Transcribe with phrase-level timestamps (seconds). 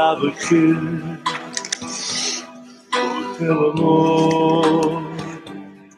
[0.00, 0.72] sabe que
[2.96, 5.02] o teu amor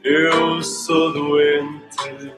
[0.03, 2.34] eu sou doente.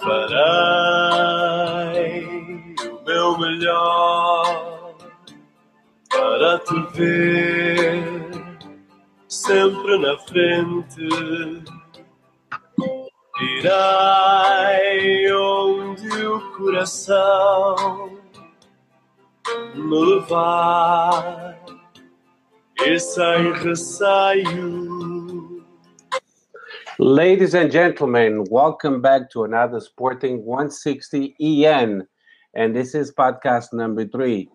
[0.00, 1.34] Farei
[2.92, 4.94] o meu melhor
[6.10, 8.04] para te ver
[9.28, 11.08] sempre na frente.
[13.40, 18.21] Irei onde o coração
[19.74, 21.54] levar
[23.64, 24.42] receio.
[26.98, 32.06] Ladies and gentlemen, welcome back to another Sporting 160 EN.
[32.54, 34.50] And this is podcast number three.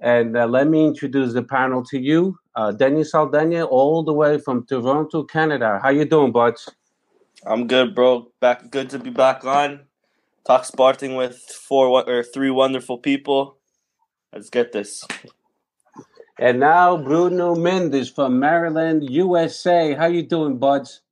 [0.00, 2.38] And uh, let me introduce the panel to you.
[2.54, 5.80] Uh, Daniel Saldana, all the way from Toronto, Canada.
[5.82, 6.68] How you doing, buds?
[7.46, 8.30] I'm good, bro.
[8.40, 9.80] Back, good to be back on.
[10.46, 13.59] Talk Sporting with four or three wonderful people.
[14.32, 15.04] Let's get this.
[16.38, 19.94] And now Bruno Mendes from Maryland, USA.
[19.94, 21.02] How you doing, buds?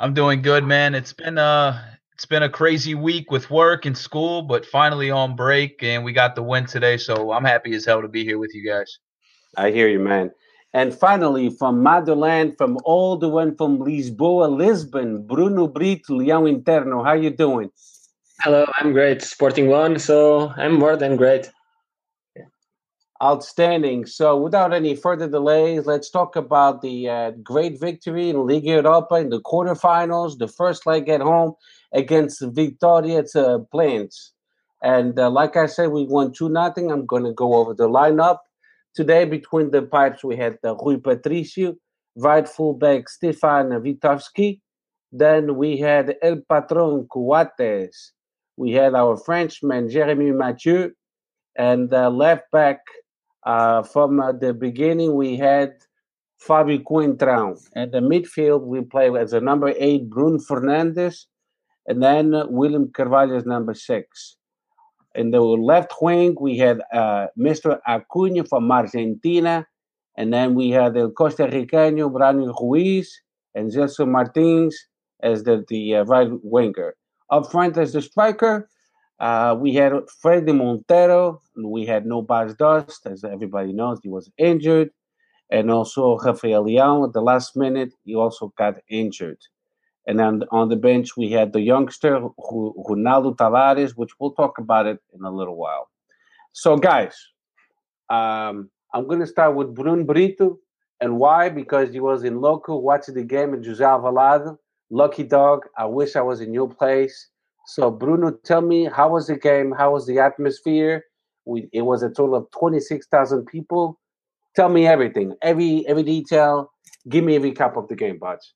[0.00, 0.94] I'm doing good, man.
[0.94, 1.80] It's been uh
[2.12, 6.12] it's been a crazy week with work and school, but finally on break and we
[6.12, 8.98] got the win today, so I'm happy as hell to be here with you guys.
[9.56, 10.32] I hear you, man.
[10.74, 17.04] And finally, from Motherland, from all the way from Lisboa, Lisbon, Bruno Brito, Leão Interno.
[17.04, 17.70] How you doing?
[18.40, 19.22] Hello, I'm great.
[19.22, 21.50] Sporting one, so I'm more than great.
[23.22, 24.04] Outstanding.
[24.06, 29.14] So, without any further delays, let's talk about the uh, great victory in Liga Europa
[29.14, 31.54] in the quarterfinals, the first leg at home
[31.92, 34.32] against Victoria uh, Plains.
[34.82, 36.90] And uh, like I said, we won 2 nothing.
[36.90, 38.38] I'm going to go over the lineup.
[38.92, 41.76] Today, between the pipes, we had uh, Rui Patricio,
[42.16, 44.60] right fullback Stefan Ristovski.
[45.12, 48.12] Then we had El Patron Coates.
[48.56, 50.90] We had our Frenchman Jeremy Mathieu.
[51.56, 52.78] And uh, left back
[53.44, 55.74] uh, from uh, the beginning, we had
[56.38, 57.56] Fabio Coentrão.
[57.76, 61.26] At the midfield, we play as a number eight, Bruno Fernandes.
[61.86, 64.36] And then uh, William Carvalho is number six.
[65.14, 67.78] In the left wing, we had uh, Mr.
[67.86, 69.66] Acuna from Argentina.
[70.16, 73.20] And then we had the Costa Ricano, Bryan Ruiz,
[73.54, 74.76] and Gelson Martins
[75.22, 76.94] as the, the uh, right winger.
[77.30, 78.68] Up front as the striker,
[79.22, 79.92] uh, we had
[80.22, 81.40] Fredy Montero.
[81.56, 84.90] We had no Bas Dost, as everybody knows, he was injured.
[85.48, 89.38] And also Rafael Leão at the last minute, he also got injured.
[90.08, 94.86] And then on the bench, we had the youngster Ronaldo Tavares, which we'll talk about
[94.86, 95.88] it in a little while.
[96.50, 97.14] So, guys,
[98.10, 100.58] um, I'm going to start with Bruno Brito.
[101.00, 101.48] And why?
[101.48, 104.58] Because he was in local watching the game at José Alvalade.
[104.90, 105.66] Lucky dog.
[105.78, 107.28] I wish I was in your place.
[107.66, 109.72] So, Bruno, tell me, how was the game?
[109.72, 111.04] How was the atmosphere?
[111.44, 113.98] We, it was a total of 26,000 people.
[114.54, 116.70] Tell me everything, every every detail.
[117.08, 118.52] Give me a recap of the game, Buds.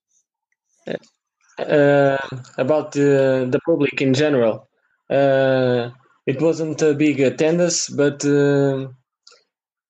[1.59, 2.19] Uh,
[2.59, 4.69] about the, the public in general.
[5.09, 5.91] Uh,
[6.27, 8.89] it wasn't a big attendance, but uh,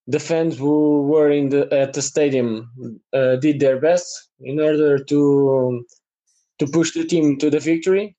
[0.07, 2.71] the fans who were in the at the stadium
[3.13, 5.85] uh, did their best in order to
[6.59, 8.17] to push the team to the victory,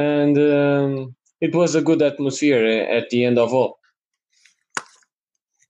[0.00, 2.64] and um, it was a good atmosphere
[2.98, 3.78] at the end of all.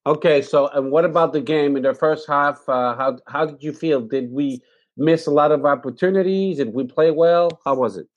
[0.06, 2.56] Okay, so and what about the game in the first half?
[2.68, 4.00] Uh, how how did you feel?
[4.00, 4.60] Did we
[4.96, 6.56] miss a lot of opportunities?
[6.56, 7.60] Did we play well?
[7.64, 8.08] How was it?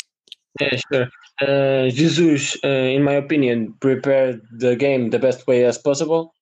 [0.62, 1.08] Yeah, sure.
[1.42, 6.34] Uh, Jesus, uh, in my opinion, prepared the game the best way as possible.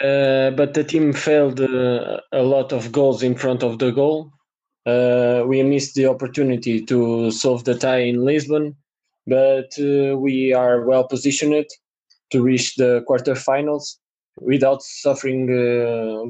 [0.00, 4.32] Uh, but the team failed uh, a lot of goals in front of the goal.
[4.86, 8.76] Uh, we missed the opportunity to solve the tie in Lisbon,
[9.26, 11.66] but uh, we are well positioned
[12.30, 13.96] to reach the quarterfinals
[14.40, 15.46] without suffering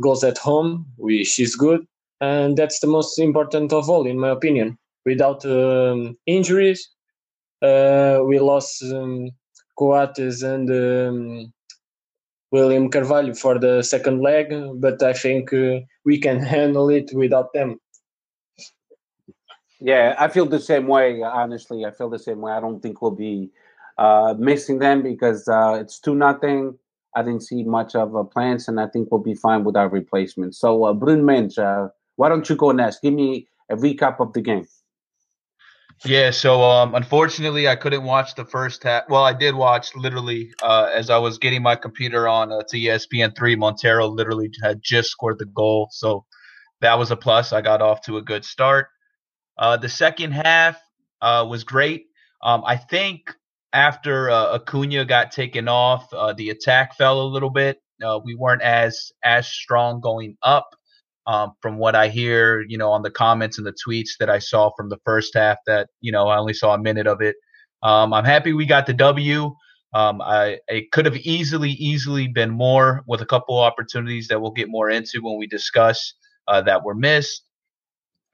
[0.01, 1.87] goals at home, which is good
[2.21, 4.79] and that's the most important of all, in my opinion.
[5.05, 6.89] Without um, injuries,
[7.62, 9.31] uh, we lost um,
[9.79, 11.53] Coates and um,
[12.51, 14.47] William Carvalho for the second leg,
[14.77, 17.79] but I think uh, we can handle it without them.
[19.85, 21.21] Yeah, I feel the same way.
[21.21, 22.53] Honestly, I feel the same way.
[22.53, 23.51] I don't think we'll be
[23.99, 26.79] uh, missing them because uh, it's two nothing.
[27.15, 29.91] I didn't see much of a plans, and I think we'll be fine with our
[29.91, 30.59] replacements.
[30.59, 33.03] So, uh, Brun Mensch, uh, why don't you go next?
[33.03, 34.67] Give me a recap of the game.
[36.07, 39.05] Yeah, so um, unfortunately, I couldn't watch the first half.
[39.11, 42.79] Well, I did watch literally uh, as I was getting my computer on uh, to
[42.79, 43.55] ESPN three.
[43.55, 46.25] Montero literally had just scored the goal, so
[46.81, 47.53] that was a plus.
[47.53, 48.89] I got off to a good start.
[49.56, 50.81] Uh, the second half
[51.21, 52.06] uh, was great.
[52.43, 53.35] Um, I think
[53.73, 57.81] after uh, Acuna got taken off, uh, the attack fell a little bit.
[58.03, 60.69] Uh, we weren't as as strong going up.
[61.27, 64.39] Um, from what I hear, you know, on the comments and the tweets that I
[64.41, 67.37] saw from the first half, that you know, I only saw a minute of it.
[67.83, 69.55] Um, I'm happy we got the W.
[69.95, 74.51] Um, I it could have easily, easily been more with a couple opportunities that we'll
[74.51, 76.15] get more into when we discuss
[76.47, 77.43] uh, that were missed.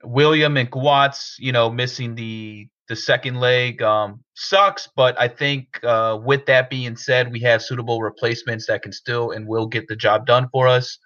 [0.03, 5.79] William and Coates, you know, missing the the second leg um, sucks, but I think
[5.81, 9.87] uh, with that being said, we have suitable replacements that can still and will get
[9.87, 10.97] the job done for us.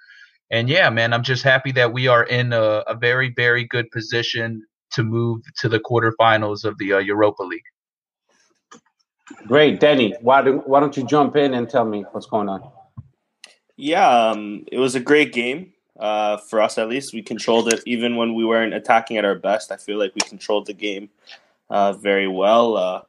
[0.50, 3.92] And yeah, man, I'm just happy that we are in a, a very, very good
[3.92, 4.64] position
[4.94, 7.62] to move to the quarterfinals of the uh, Europa League.
[9.46, 10.16] Great, Danny.
[10.22, 12.68] Why don't why don't you jump in and tell me what's going on?
[13.78, 16.78] Yeah, um, it was a great game uh, for us.
[16.78, 19.72] At least we controlled it, even when we weren't attacking at our best.
[19.72, 21.10] I feel like we controlled the game
[21.70, 22.78] uh, very well.
[22.78, 23.02] Uh,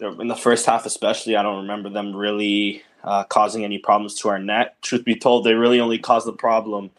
[0.00, 4.28] in the first half, especially, I don't remember them really uh, causing any problems to
[4.28, 4.80] our net.
[4.82, 6.90] Truth be told, they really only caused the problem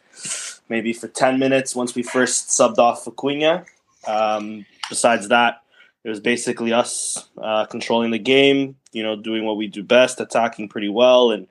[0.70, 3.66] maybe for ten minutes once we first subbed off Acuna.
[4.08, 5.62] Um, besides that,
[6.04, 10.20] it was basically us uh, controlling the game, you know, doing what we do best,
[10.20, 11.32] attacking pretty well.
[11.32, 11.48] And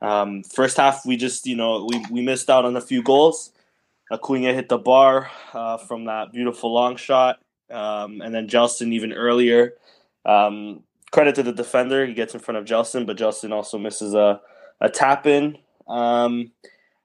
[0.00, 3.52] um, first half, we just, you know, we, we missed out on a few goals.
[4.10, 7.40] Acuna hit the bar uh, from that beautiful long shot.
[7.70, 9.74] Um, and then Gelson even earlier.
[10.24, 12.06] Um, credit to the defender.
[12.06, 14.40] He gets in front of Gelson, but Gelson also misses a,
[14.80, 15.58] a tap in.
[15.88, 16.52] Um,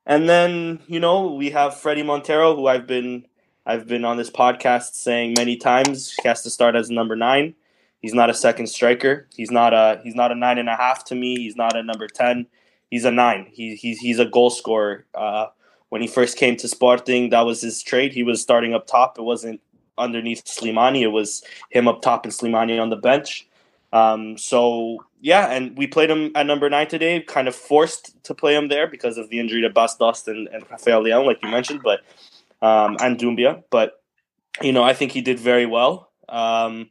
[0.06, 3.26] and then, you know, we have Fredy Montero, who I've been
[3.66, 7.54] I've been on this podcast saying many times he has to start as number nine.
[8.02, 9.28] He's not a second striker.
[9.36, 11.36] He's not a he's not a nine and a half to me.
[11.36, 12.48] He's not a number ten.
[12.92, 13.48] He's a nine.
[13.52, 15.06] He, he's he's a goal scorer.
[15.16, 15.48] Uh,
[15.90, 18.14] when he first came to Sporting, that was his trade.
[18.14, 19.18] He was starting up top.
[19.18, 19.62] It wasn't
[19.98, 21.02] underneath Slimani.
[21.02, 23.48] It was him up top and Slimani on the bench.
[23.94, 27.22] Um, so yeah, and we played him at number nine today.
[27.22, 30.48] Kind of forced to play him there because of the injury to Bas Dost and,
[30.50, 31.82] and Rafael Leão, like you mentioned.
[31.84, 32.02] But
[32.62, 33.64] um, and Doumbia.
[33.70, 34.02] But
[34.62, 36.12] you know, I think he did very well.
[36.28, 36.90] Um,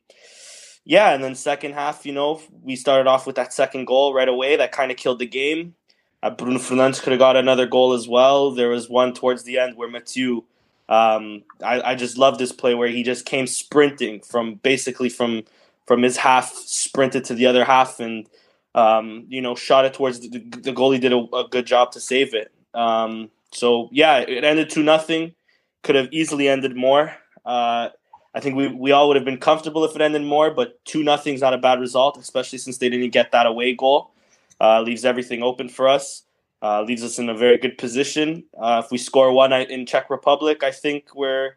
[0.84, 4.28] yeah, and then second half, you know, we started off with that second goal right
[4.28, 4.56] away.
[4.56, 5.74] That kind of killed the game.
[6.22, 8.50] Uh, Bruno Fernandes could have got another goal as well.
[8.50, 10.44] There was one towards the end where Mathieu,
[10.88, 15.44] um, I, I just love this play where he just came sprinting from basically from
[15.86, 18.28] from his half, sprinted to the other half, and
[18.74, 21.00] um, you know shot it towards the, the goalie.
[21.00, 22.52] Did a, a, good job to save it.
[22.74, 25.34] Um, so yeah, it ended two nothing
[25.82, 27.16] could have easily ended more.
[27.44, 27.88] Uh,
[28.34, 31.02] I think we, we all would have been comfortable if it ended more, but two
[31.02, 34.12] nothing is not a bad result, especially since they didn't get that away goal.
[34.60, 36.24] Uh, leaves everything open for us.
[36.62, 38.44] Uh, leaves us in a very good position.
[38.58, 41.56] Uh, if we score one in Czech Republic, I think we're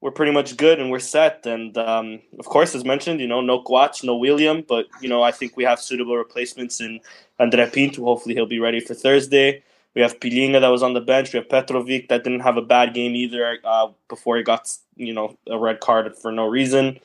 [0.00, 1.46] we're pretty much good and we're set.
[1.46, 5.22] And um, of course, as mentioned, you know, no Coates, no William, but you know,
[5.22, 7.00] I think we have suitable replacements in
[7.38, 8.02] Andre Pinto.
[8.02, 9.62] Hopefully, he'll be ready for Thursday.
[9.94, 11.32] We have Palhinha that was on the bench.
[11.32, 15.14] We have Petrovic that didn't have a bad game either uh, before he got you
[15.14, 16.98] know a red card for no reason.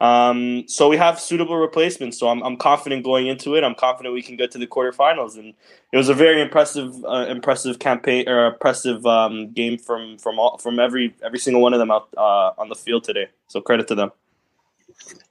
[0.00, 2.18] Um, so we have suitable replacements.
[2.18, 3.64] So I'm, I'm confident going into it.
[3.64, 5.36] I'm confident we can get to the quarterfinals.
[5.36, 5.54] And
[5.92, 10.58] it was a very impressive, uh, impressive campaign or impressive um, game from from all,
[10.58, 13.28] from every every single one of them out uh, on the field today.
[13.48, 14.12] So credit to them.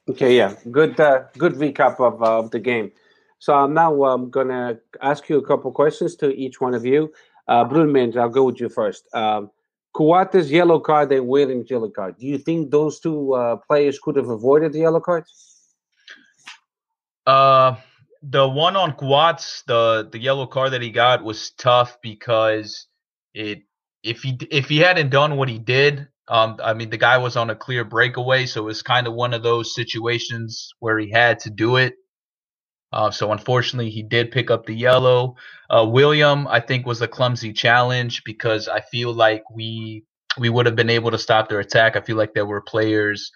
[0.10, 2.92] Okay, yeah, good uh, good recap of, uh, of the game.
[3.40, 7.14] So I'm now um, to ask you a couple questions to each one of you.
[7.48, 9.08] Uh, Bruno I'll go with you first.
[9.14, 9.52] Um,
[9.98, 12.20] Coates yellow card and Williams yellow card.
[12.20, 15.24] Do you think those two uh, players could have avoided the yellow card?
[17.26, 17.78] Uh,
[18.22, 22.86] the one on Coates, the the yellow card that he got was tough because
[23.34, 23.64] it
[24.04, 27.36] if he if he hadn't done what he did, um, I mean the guy was
[27.36, 31.10] on a clear breakaway, so it was kind of one of those situations where he
[31.10, 31.96] had to do it.
[32.98, 35.36] Uh, so unfortunately, he did pick up the yellow.
[35.70, 40.04] Uh, William, I think, was a clumsy challenge because I feel like we
[40.40, 41.96] we would have been able to stop their attack.
[41.96, 43.32] I feel like there were players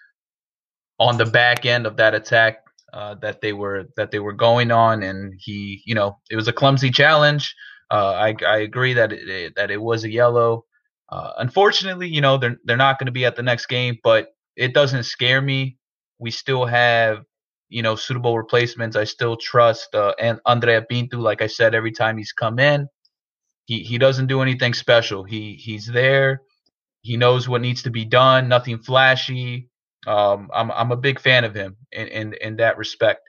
[1.00, 4.72] on the back end of that attack uh, that they were that they were going
[4.72, 7.56] on, and he, you know, it was a clumsy challenge.
[7.92, 10.66] Uh, I I agree that it, that it was a yellow.
[11.10, 14.30] Uh, unfortunately, you know, they're they're not going to be at the next game, but
[14.56, 15.78] it doesn't scare me.
[16.18, 17.26] We still have
[17.72, 18.98] you know, suitable replacements.
[18.98, 21.20] I still trust uh, and André Pinto.
[21.20, 22.88] Like I said, every time he's come in,
[23.66, 25.24] he he doesn't do anything special.
[25.26, 26.44] He he's there.
[27.04, 28.50] He knows what needs to be done.
[28.50, 29.70] Nothing flashy.
[30.08, 33.22] Um, I'm I'm a big fan of him in in, in that respect.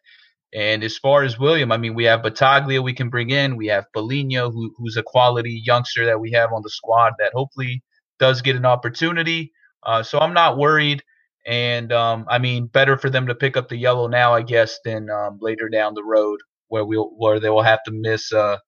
[0.54, 3.56] And as far as William, I mean, we have Battaglia we can bring in.
[3.56, 7.32] We have Palhinha, who, who's a quality youngster that we have on the squad that
[7.34, 7.84] hopefully
[8.20, 9.52] does get an opportunity.
[9.84, 11.04] Uh, so I'm not worried.
[11.46, 14.78] And um, I mean, better for them to pick up the yellow now, I guess,
[14.84, 18.32] than um, later down the road where we will where they will have to miss,
[18.32, 18.58] uh,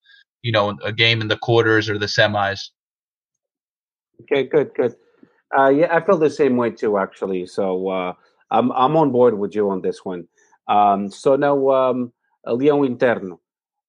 [0.42, 2.70] you know, a game in the quarters or the semis.
[4.22, 4.94] Okay, good, good.
[5.56, 7.46] Uh, yeah, I feel the same way too, actually.
[7.46, 8.12] So uh,
[8.50, 10.26] I'm I'm on board with you on this one.
[10.68, 12.12] Um, so now, um,
[12.46, 13.38] Leão Interno.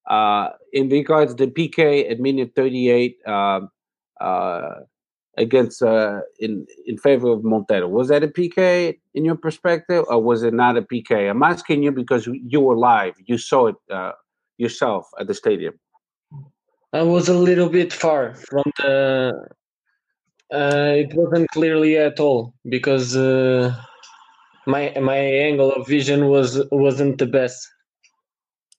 [0.08, 3.70] Uh, in regards to the PK at minute 38 um,
[4.22, 4.82] uh,
[5.38, 10.22] against uh, in in favor of Montero, was that a PK in your perspective, or
[10.22, 11.30] was it not a PK?
[11.30, 14.14] I'm asking you because you were live, you saw it uh,
[14.58, 15.74] yourself at the stadium.
[16.94, 19.34] I was a little bit far from the.
[20.54, 23.76] Uh, it wasn't clearly at all because uh,
[24.66, 27.68] my my angle of vision was wasn't the best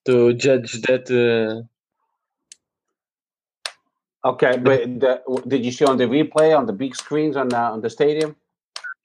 [0.05, 1.05] to judge that.
[1.11, 1.67] Uh,
[4.27, 7.57] Okay, but the, did you see on the replay on the big screens on the,
[7.57, 8.35] on the stadium?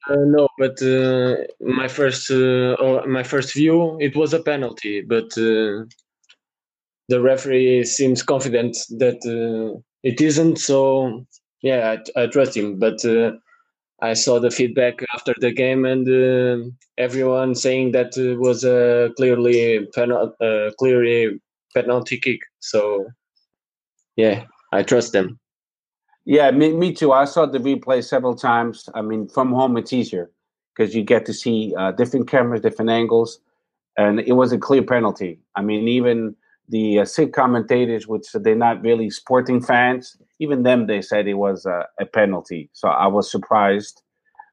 [0.09, 5.00] uh, no, but uh, my first uh, oh, my first view it was a penalty,
[5.00, 5.85] but uh,
[7.09, 10.59] the referee seems confident that uh, it isn't.
[10.59, 11.25] So
[11.62, 12.79] yeah, I, I trust him.
[12.79, 13.33] But uh,
[14.00, 19.11] I saw the feedback after the game, and uh, everyone saying that it was a
[19.17, 21.41] clearly penal- uh, clearly
[21.75, 22.41] penalty kick.
[22.59, 23.07] So
[24.17, 25.38] yeah, I trust them.
[26.25, 27.12] Yeah, me, me too.
[27.12, 28.88] I saw the replay several times.
[28.95, 30.31] I mean, from home it's easier
[30.75, 33.41] because you get to see uh, different cameras, different angles,
[33.97, 35.41] and it was a clear penalty.
[35.57, 36.35] I mean, even
[36.69, 41.35] the uh, SIC commentators, which they're not really sporting fans, even them they said it
[41.35, 42.71] was uh, a penalty.
[42.73, 44.02] So I was surprised.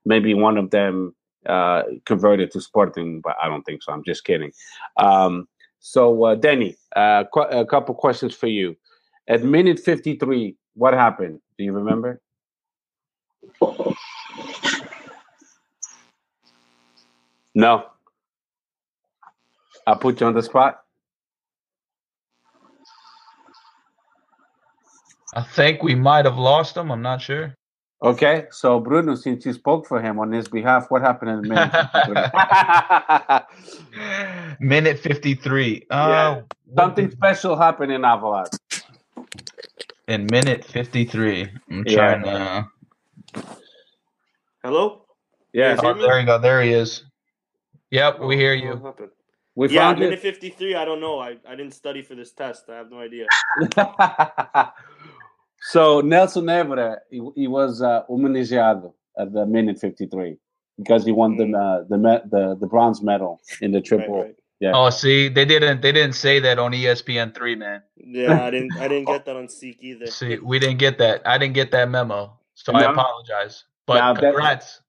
[0.05, 3.93] Maybe one of them uh, converted to sporting, but I don't think so.
[3.93, 4.51] I'm just kidding.
[4.97, 5.47] Um,
[5.79, 8.75] so, uh, Denny, uh, qu- a couple questions for you.
[9.29, 11.39] At minute 53, what happened?
[11.57, 12.19] Do you remember?
[17.53, 17.85] No.
[19.85, 20.79] I put you on the spot.
[25.35, 26.91] I think we might have lost them.
[26.91, 27.53] I'm not sure.
[28.01, 31.49] Okay, so Bruno, since you spoke for him on his behalf, what happened in the
[31.49, 33.43] minute?
[34.61, 35.85] Minute 53.
[35.91, 35.97] Yeah.
[35.97, 36.41] Uh,
[36.77, 38.57] Something special happened in Alvalade.
[40.09, 41.49] In minute 53.
[41.71, 41.87] I'm Yeah.
[41.87, 42.67] trying to.
[44.63, 45.05] Hello?
[45.53, 46.39] Yeah, Oh, there you go.
[46.39, 47.03] There he is.
[47.91, 48.83] Yep, we hear What you.
[48.83, 49.11] happened?
[49.55, 50.21] we Yeah, found minute it.
[50.21, 50.75] 53.
[50.75, 51.19] I don't know.
[51.19, 52.69] I, I didn't study for this test.
[52.69, 53.31] I have no idea.
[55.61, 60.37] so Nelson Évora, he, he was uh, homenageado at the minute 53
[60.77, 64.15] because he won the uh, the, me- the the bronze medal in the Right, triple.
[64.15, 64.35] right.
[64.59, 64.71] Yeah.
[64.75, 65.81] Oh, see, they didn't.
[65.81, 67.81] They didn't say that on ESPN three, man.
[67.95, 70.07] Yeah, I didn't I didn't get that on SIC either.
[70.19, 71.21] See, we didn't get that.
[71.25, 73.63] I didn't get that memo, so I apologize.
[73.85, 74.81] But that- congrats.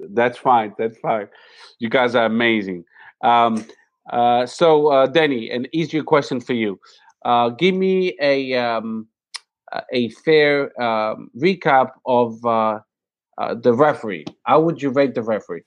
[0.00, 0.74] That's fine.
[0.78, 1.28] That's fine.
[1.80, 2.84] You guys are amazing.
[3.22, 3.66] Um,
[4.10, 6.78] uh, so, uh, Denny, an easier question for you.
[7.24, 9.08] Uh, give me a um,
[9.72, 12.78] a- a fair um, recap of uh,
[13.38, 14.24] uh, the referee.
[14.44, 15.64] How would you rate the referee?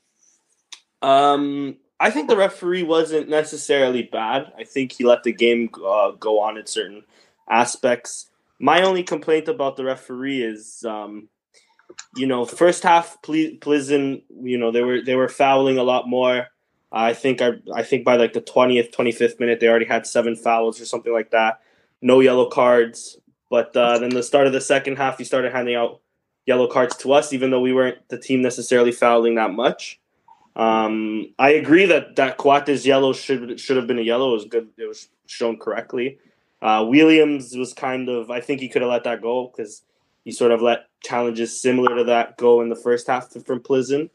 [1.01, 4.51] Um, I think the referee wasn't necessarily bad.
[4.57, 7.03] I think he let the game uh, go on in certain
[7.47, 8.31] aspects.
[8.57, 11.29] My only complaint about the referee is, um,
[12.15, 16.09] you know, first half Ple- Pleasant, you know, they were they were fouling a lot
[16.09, 16.47] more.
[16.91, 20.07] I think I I think by like the twentieth, twenty fifth minute, they already had
[20.07, 21.61] seven fouls or something like that.
[22.01, 23.19] No yellow cards,
[23.51, 26.01] but uh, then the start of the second half, he started handing out
[26.47, 30.00] yellow cards to us, even though we weren't the team necessarily fouling that much.
[30.55, 34.31] Um, I agree that that Coates yellow should should have been a yellow.
[34.31, 34.69] It was good.
[34.77, 36.17] It was shown correctly.
[36.61, 38.29] Uh, Williams was kind of.
[38.29, 39.83] I think he could have let that go because
[40.25, 44.11] he sort of let challenges similar to that go in the first half from Pleasant.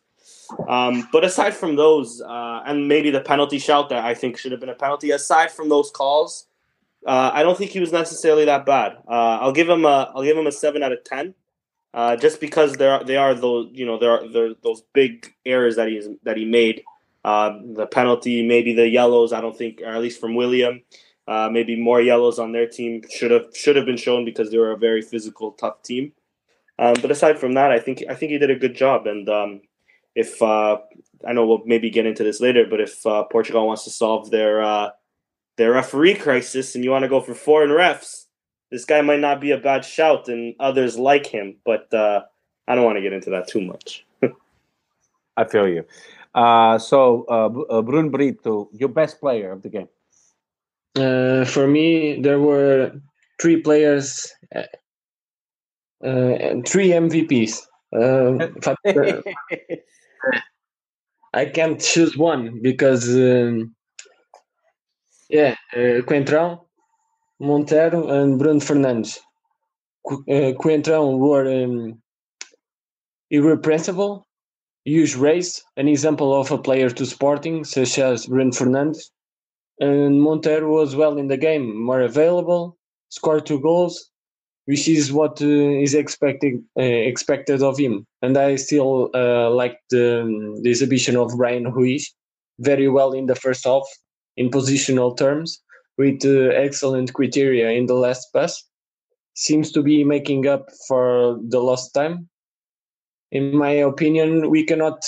[0.68, 4.52] Um, but aside from those, uh, and maybe the penalty shout that I think should
[4.52, 5.10] have been a penalty.
[5.10, 6.46] Aside from those calls,
[7.04, 8.98] uh, I don't think he was necessarily that bad.
[9.08, 10.12] Uh, I'll give him a.
[10.14, 11.34] I'll give him a seven out of ten
[11.94, 15.32] uh, just because there are they are those you know there are there, those big
[15.44, 16.82] errors that he's that he made.
[17.24, 19.32] Uh, the penalty, maybe the yellows.
[19.32, 20.82] I don't think, or at least from William,
[21.26, 24.58] uh, maybe more yellows on their team should have should have been shown because they
[24.58, 26.12] were a very physical, tough team.
[26.78, 29.06] Um, but aside from that, I think I think he did a good job.
[29.08, 29.62] And um,
[30.14, 30.78] if uh,
[31.26, 34.30] I know we'll maybe get into this later, but if uh, Portugal wants to solve
[34.30, 34.92] their
[35.56, 38.25] their referee crisis and you want to go for foreign refs,
[38.70, 41.56] this guy might not be a bad shout, and others like him.
[41.64, 42.22] But uh,
[42.68, 44.04] I don't want to get into that too much.
[45.36, 45.84] I feel you.
[46.34, 49.88] Uh, so, uh, Br- uh, Bruno Brito, your best player of the game.
[50.96, 52.92] Uh, for me, there were
[53.40, 54.62] three players, uh,
[56.04, 57.66] uh, three MVPs.
[57.92, 58.76] Uh, Fab-
[61.34, 63.74] I can't choose one because, um,
[65.28, 66.65] yeah, uh, Coentrão,
[67.40, 69.18] Montero, and Bruno Fernandes.
[70.06, 72.00] Qu- Uh, Coentrão were um,
[73.30, 74.26] irrepressible,
[74.84, 79.10] huge race, an example of a player to Sporting, such as Bruno Fernandes.
[79.80, 82.78] And Montero was well in the game, more available,
[83.10, 84.10] scored two goals,
[84.64, 88.06] which is what uh, is expected uh, expected of him.
[88.22, 92.14] And I still uh, like the, um, the exhibition of Bryan Ruiz
[92.58, 93.84] very well in the first half
[94.38, 95.60] in positional terms,
[95.98, 98.62] with uh, excellent criteria in the last pass.
[99.34, 102.28] Seems to be making up for the lost time.
[103.32, 105.04] In my opinion, we cannot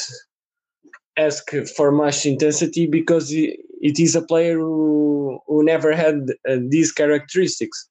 [1.16, 6.92] ask for much intensity because it is a player who, who never had uh, these
[6.92, 7.88] characteristics.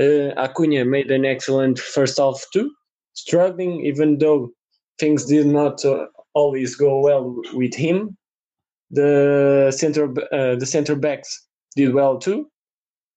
[0.00, 2.70] Uh, Acuna made an excellent first half too,
[3.14, 4.50] struggling even though
[4.98, 8.16] things did not uh, always go well with him.
[8.90, 11.44] The center uh, the center backs
[11.76, 12.50] did well too,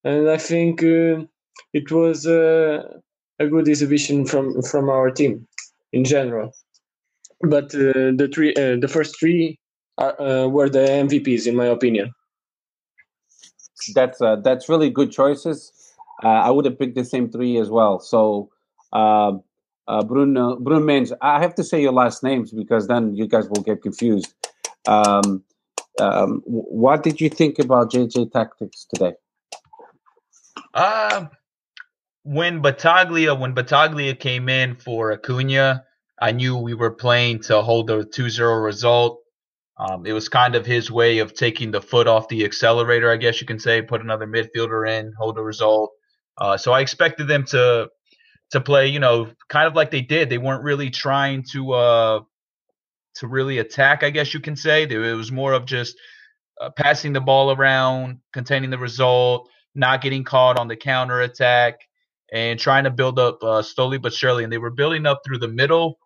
[0.04, 1.26] and I think uh,
[1.74, 2.84] it was uh,
[3.40, 5.48] a good exhibition from from our team
[5.94, 6.54] in general.
[7.42, 9.60] But uh, the three the first three
[9.98, 12.12] are, were the MVPs in my opinion.
[13.94, 15.72] That's that's really good choices.
[16.24, 18.00] I would have picked the same three as well.
[18.00, 18.50] So,
[18.92, 19.44] um
[19.88, 21.14] uh, Bruno Bruno Mendes.
[21.22, 24.34] I have to say your last names because then you guys will get confused.
[24.88, 25.44] Um,
[26.00, 29.14] um, what did you think about JJ Tactics today?
[30.74, 31.26] Uh,
[32.24, 35.84] when Battaglia when Battaglia came in for Acuna,
[36.20, 39.22] I knew we were playing to hold a 2-0 result.
[39.80, 43.18] Um, it was kind of his way of taking the foot off the accelerator, I
[43.18, 43.82] guess you can say.
[43.82, 45.92] Put another midfielder in, hold a result.
[46.38, 47.90] Uh, so I expected them to
[48.52, 50.30] to play, you know, kind of like they did.
[50.30, 52.20] They weren't really trying to uh,
[53.20, 54.84] to really attack, I guess you can say.
[54.84, 55.98] It was more of just
[56.60, 61.80] uh, passing the ball around, containing the result, not getting caught on the counter attack,
[62.32, 64.44] and trying to build up uh, slowly but surely.
[64.44, 66.00] And they were building up through the middle,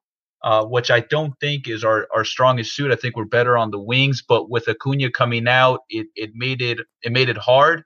[0.43, 2.91] uh, which I don't think is our, our strongest suit.
[2.91, 6.61] I think we're better on the wings, but with Acuna coming out, it, it made
[6.61, 7.83] it it made it hard.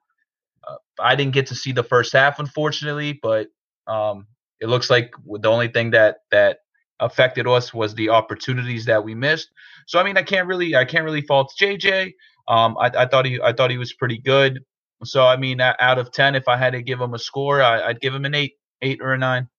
[0.67, 3.47] Uh, I didn't get to see the first half, unfortunately, but
[3.87, 4.27] um,
[4.59, 6.59] it looks like the only thing that that
[6.99, 9.49] affected us was the opportunities that we missed.
[9.87, 12.13] So I mean, I can't really I can't really fault JJ.
[12.47, 14.63] Um, I, I thought he I thought he was pretty good.
[15.03, 17.89] So I mean, out of ten, if I had to give him a score, I,
[17.89, 19.49] I'd give him an eight, eight or a nine.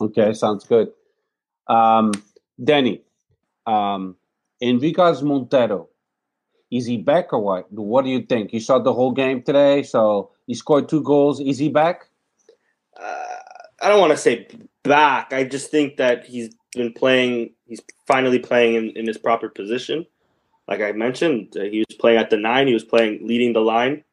[0.00, 0.88] Okay, sounds good.
[1.68, 2.12] Um,
[2.62, 3.02] Danny,
[3.66, 4.16] um,
[4.60, 5.88] Enriquez Montero,
[6.70, 7.72] is he back or what?
[7.72, 8.52] What do you think?
[8.52, 11.40] You saw the whole game today, so he scored two goals.
[11.40, 12.08] Is he back?
[13.00, 13.24] uh,
[13.82, 14.48] I don't want to say
[14.86, 15.32] back.
[15.32, 17.50] I just think that he's been playing.
[17.66, 20.06] He's finally playing in, in his proper position.
[20.68, 22.66] Like I mentioned, uh, he was playing at the nine.
[22.66, 24.04] He was playing leading the line.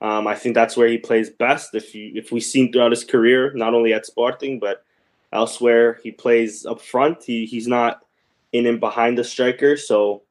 [0.00, 1.74] Um, I think that's where he plays best.
[1.74, 4.84] If you if we've seen throughout his career, not only at Sporting but
[5.32, 7.22] elsewhere, he plays up front.
[7.22, 8.04] He he's not
[8.52, 9.76] in and behind the striker.
[9.76, 10.22] So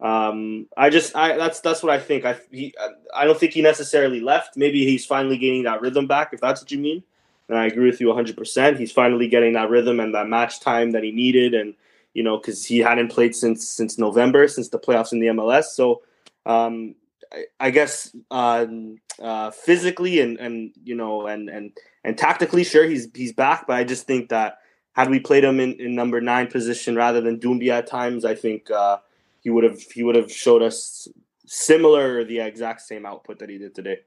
[0.00, 2.24] um, I just I that's that's what I think.
[2.24, 2.72] I he
[3.14, 4.56] I don't think he necessarily left.
[4.56, 6.32] Maybe he's finally gaining that rhythm back.
[6.32, 7.02] If that's what you mean
[7.50, 8.78] and I agree with you 100%.
[8.78, 11.74] He's finally getting that rhythm and that match time that he needed, and
[12.14, 15.64] you know, because he hadn't played since since November, since the playoffs in the MLS.
[15.64, 16.02] So,
[16.46, 16.94] um,
[17.32, 21.72] I, I guess um, uh, physically and and you know and and
[22.04, 24.58] and tactically, sure, he's he's back, but I just think that
[24.92, 28.36] had we played him in, in number nine position rather than Doumbia at times, I
[28.36, 28.98] think uh,
[29.40, 31.08] he would have he would have showed us
[31.46, 33.98] similar the exact same output that he did today.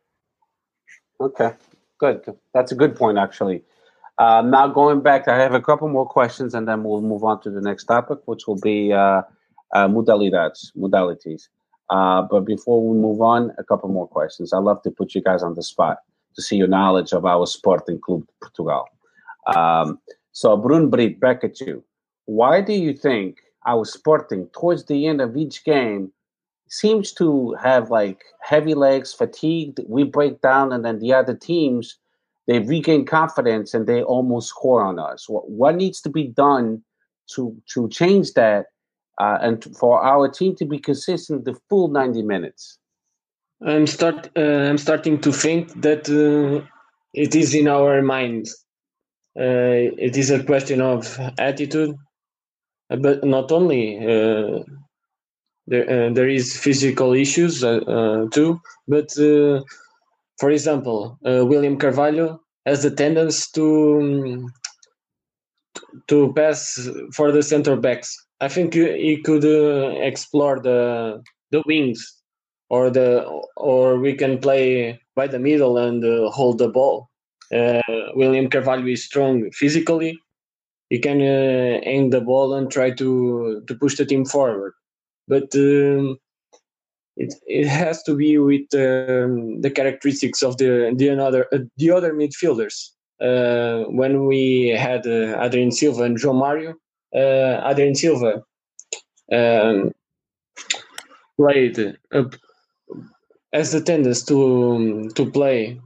[1.20, 1.52] Okay,
[2.00, 2.22] good.
[2.54, 3.64] That's a good point, actually.
[4.18, 7.42] Uh, now going back, I have a couple more questions, and then we'll move on
[7.42, 9.24] to the next topic, which will be uh,
[9.74, 11.48] uh, modalidades, modalities.
[11.90, 14.54] Uh, but before we move on, a couple more questions.
[14.54, 15.98] I love to put you guys on the spot
[16.36, 18.88] to see your knowledge of our Sporting Club Portugal.
[19.56, 20.00] Um,
[20.32, 21.84] so, Bruno Brito, back at you.
[22.26, 26.12] Why do you think our Sporting, towards the end of each game,
[26.74, 29.80] seems to have like heavy legs, fatigued.
[29.88, 31.98] We break down, and then the other teams
[32.48, 35.30] they regain confidence and they almost score on us.
[35.30, 36.84] What, what needs to be done
[37.36, 38.66] to to change that
[39.22, 42.80] uh, and for our team to be consistent the full ninety minutes?
[43.66, 44.30] I'm start.
[44.36, 46.66] Uh, I'm starting to think that uh,
[47.14, 48.66] it is in our minds.
[49.40, 51.96] Uh, it is a question of attitude,
[52.90, 54.66] uh, but not only.
[55.68, 59.12] There, uh, there is physical issues uh, uh, too, but
[60.40, 64.54] for example, William Carvalho has a tendency to um,
[66.08, 68.16] to pass for the center backs.
[68.42, 69.46] I think he could
[70.02, 71.22] explore the
[71.52, 72.02] the wings,
[72.70, 73.24] or the
[73.56, 77.10] or we can play by the middle and uh, hold the ball.
[77.54, 77.82] Uh,
[78.16, 80.18] William Carvalho is strong physically.
[80.90, 84.74] He can uh, aim the ball and try to to push the team forward,
[85.28, 85.54] but.
[85.56, 86.18] Um,
[87.16, 91.92] it, it has to be with um, the characteristics of the the another uh, the
[91.92, 92.90] other midfielders.
[93.22, 96.74] Uh, when we had uh, Adrien Silva and João Mario,
[97.16, 98.44] uh, Adrien Silva
[99.32, 99.92] um,
[101.38, 102.24] played uh,
[103.54, 105.80] as the tendency to to play,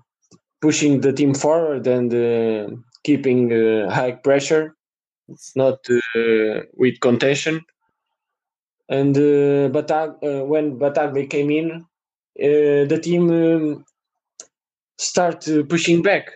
[0.61, 2.73] pushing the team forward and uh,
[3.03, 4.75] keeping uh, high pressure,
[5.27, 5.79] it's not
[6.77, 7.61] with contention.
[8.89, 11.85] And uh, Batag, uh, when Battaglia came in,
[12.41, 13.85] uh, the team um,
[14.97, 16.31] start pushing back.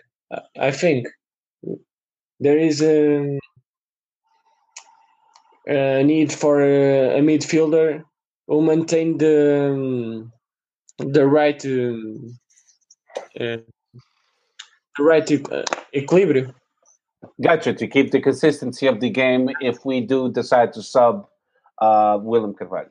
[0.58, 1.08] I think
[2.40, 3.38] there is a,
[5.66, 8.04] a need for a, a midfielder
[8.48, 10.32] who maintain the um,
[10.98, 12.38] the right um,
[13.38, 13.56] uh,
[14.96, 15.30] the right
[15.94, 16.54] equilibrium.
[17.40, 17.72] Gotcha.
[17.74, 21.26] To keep the consistency of the game, if we do decide to sub
[21.82, 22.90] uh, William Carvalho.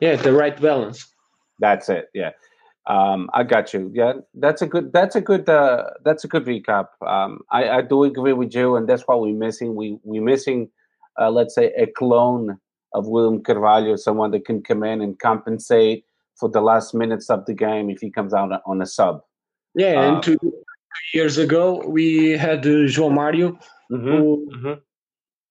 [0.00, 1.12] Yeah, the right balance.
[1.58, 2.06] That's it.
[2.14, 2.30] Yeah,
[2.86, 3.90] um, I got you.
[3.92, 4.92] Yeah, that's a good.
[4.92, 5.48] That's a good.
[5.48, 6.86] Uh, that's a good recap.
[7.06, 9.74] Um, I, I do agree with you, and that's what we're missing.
[9.74, 10.70] We we're missing,
[11.20, 12.58] uh, let's say, a clone
[12.94, 16.04] of William Carvalho, someone that can come in and compensate
[16.38, 19.20] for the last minutes of the game if he comes out on a sub.
[19.74, 20.38] Yeah, Um, and two
[21.12, 23.58] years ago we had uh, João Mario
[23.88, 24.80] who mhm.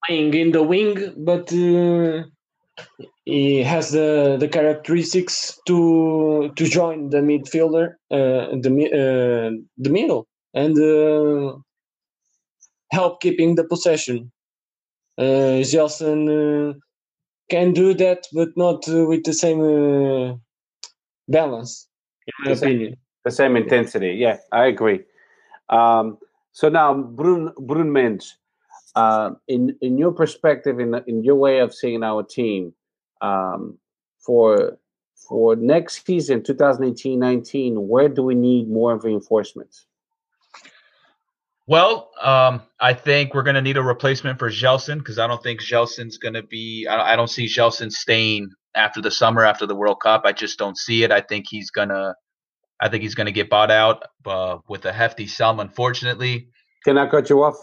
[0.06, 2.24] playing in the wing, but uh,
[3.26, 10.28] he has the the characteristics to to join the midfielder, uh, the uh, the middle,
[10.54, 11.58] and uh,
[12.92, 14.32] help keeping the possession.
[15.18, 16.74] Uh, Gelson uh,
[17.50, 20.36] can do that, but not uh, with the same uh,
[21.28, 21.88] balance,
[22.28, 22.96] in my The same- opinion.
[23.26, 24.12] The same intensity.
[24.14, 25.02] Yeah, I agree.
[25.70, 26.18] Um,
[26.54, 28.26] so now, Brun Brun Mensch,
[28.96, 32.74] uh, in in your perspective, in in your way of seeing our team,
[33.22, 33.78] um,
[34.20, 34.78] for
[35.28, 39.86] for next season, 2018-19, where do we need more reinforcements?
[41.66, 45.44] Well, um, I think we're going to need a replacement for Gelson because I don't
[45.44, 46.88] think Gelson's going to be.
[46.88, 50.22] I, I don't see Gelson staying after the summer, after the World Cup.
[50.24, 51.12] I just don't see it.
[51.12, 52.16] I think he's gonna.
[52.80, 55.60] I think he's going to get bought out uh, with a hefty sum.
[55.60, 56.48] Unfortunately,
[56.86, 57.58] Can I cut you off?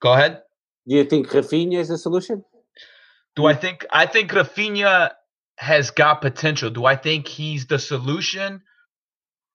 [0.00, 0.42] Go ahead.
[0.86, 2.44] Do you think Rafinha is the solution?
[3.36, 5.10] Do I think I think Rafinha
[5.58, 6.70] has got potential?
[6.70, 8.62] Do I think he's the solution?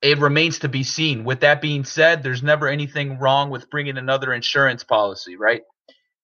[0.02, 1.24] It remains to be seen.
[1.24, 5.62] With that being said, there's never anything wrong with bringing another insurance policy, right?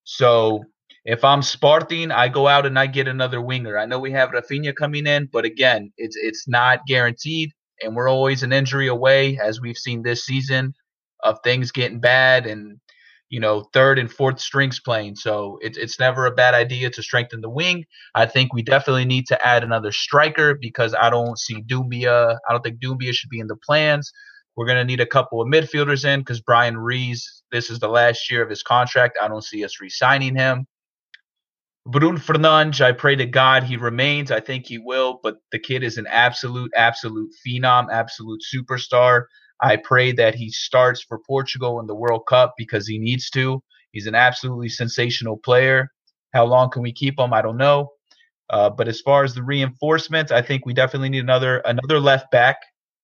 [0.03, 0.63] So
[1.05, 3.77] if I'm Sparting, I go out and I get another winger.
[3.77, 7.51] I know we have Rafinha coming in, but again, it's it's not guaranteed,
[7.81, 10.73] and we're always an injury away, as we've seen this season,
[11.23, 12.79] of things getting bad and
[13.29, 15.15] you know third and fourth strings playing.
[15.15, 17.85] So it's it's never a bad idea to strengthen the wing.
[18.15, 22.37] I think we definitely need to add another striker because I don't see Doumbia.
[22.47, 24.11] I don't think Doumbia should be in the plans.
[24.55, 28.29] We're gonna need a couple of midfielders in because Bryan Ruiz, this is the last
[28.29, 29.17] year of his contract.
[29.21, 30.65] I don't see us re-signing him.
[31.85, 34.31] Brun Fernandes, I pray to God he remains.
[34.31, 39.23] I think he will, but the kid is an absolute, absolute phenom, absolute superstar.
[39.61, 43.61] I pray that he starts for Portugal in the World Cup because he needs to.
[43.91, 45.89] He's an absolutely sensational player.
[46.33, 47.33] How long can we keep him?
[47.33, 47.89] I don't know.
[48.49, 52.31] Uh, but as far as the reinforcements, I think we definitely need another another left
[52.31, 52.57] back,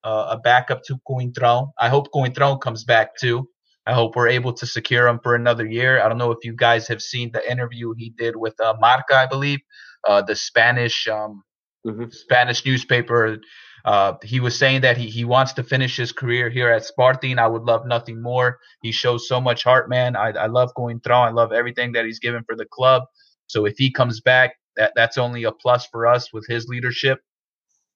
[0.04, 1.72] uh, a backup to Coentrão.
[1.80, 3.48] I hope Coentrão comes back too.
[3.86, 6.02] I hope we're able to secure him for another year.
[6.02, 9.16] I don't know if you guys have seen the interview he did with uh, Marca,
[9.16, 9.60] I believe,
[10.08, 11.44] uh, the Spanish um,
[11.86, 12.12] Mhm.
[12.12, 13.38] Spanish newspaper.
[13.86, 17.38] Uh, he was saying that he, he wants to finish his career here at Sparting.
[17.38, 18.58] I would love nothing more.
[18.82, 20.16] He shows so much heart, man.
[20.16, 21.14] I, I love going through.
[21.14, 23.04] I love everything that he's given for the club.
[23.46, 27.22] So if he comes back, that, that's only a plus for us with his leadership.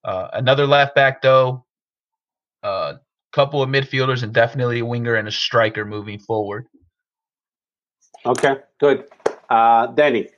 [0.04, 1.66] Uh, another left back, though,
[2.62, 2.98] a uh,
[3.32, 6.66] couple of midfielders, and definitely a winger and a striker moving forward.
[8.24, 9.06] Okay, good.
[9.48, 10.28] Uh, Danny.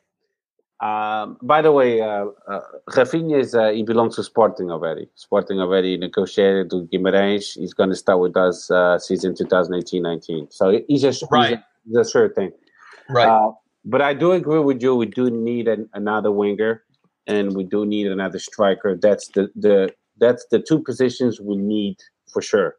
[0.82, 5.08] Um, by the way, uh, uh, Rafinha is uh, he belongs to Sporting already.
[5.14, 7.56] Sporting already negotiated with Guimarães.
[7.58, 10.52] He's going to start with us uh, season 2018-19.
[10.52, 11.50] So he's a, Right.
[11.50, 12.50] he's a, he's a sure thing.
[13.08, 13.28] Right.
[13.28, 13.52] Uh,
[13.84, 14.96] but I do agree with you.
[14.96, 16.82] We do need an, another winger,
[17.28, 18.96] and we do need another striker.
[19.00, 21.96] That's the, the that's the two positions we need
[22.32, 22.74] for sure.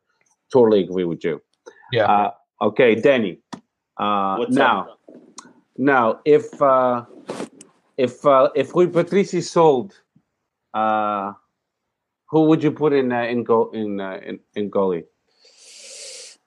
[0.51, 1.41] Totally agree with you.
[1.93, 2.05] yeah.
[2.05, 2.31] Uh,
[2.67, 3.39] okay, Danny.
[3.97, 4.99] Uh, What's now, up?
[5.77, 7.05] now, if uh,
[7.97, 9.93] if uh, if Rui Patricio sold,
[10.73, 11.33] uh,
[12.27, 15.05] who would you put in uh, in goal in, uh, in in goalie?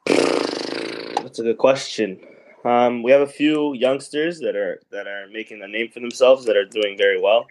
[0.06, 2.20] That's a good question.
[2.64, 6.44] Um, we have a few youngsters that are that are making a name for themselves
[6.46, 7.46] that are doing very well.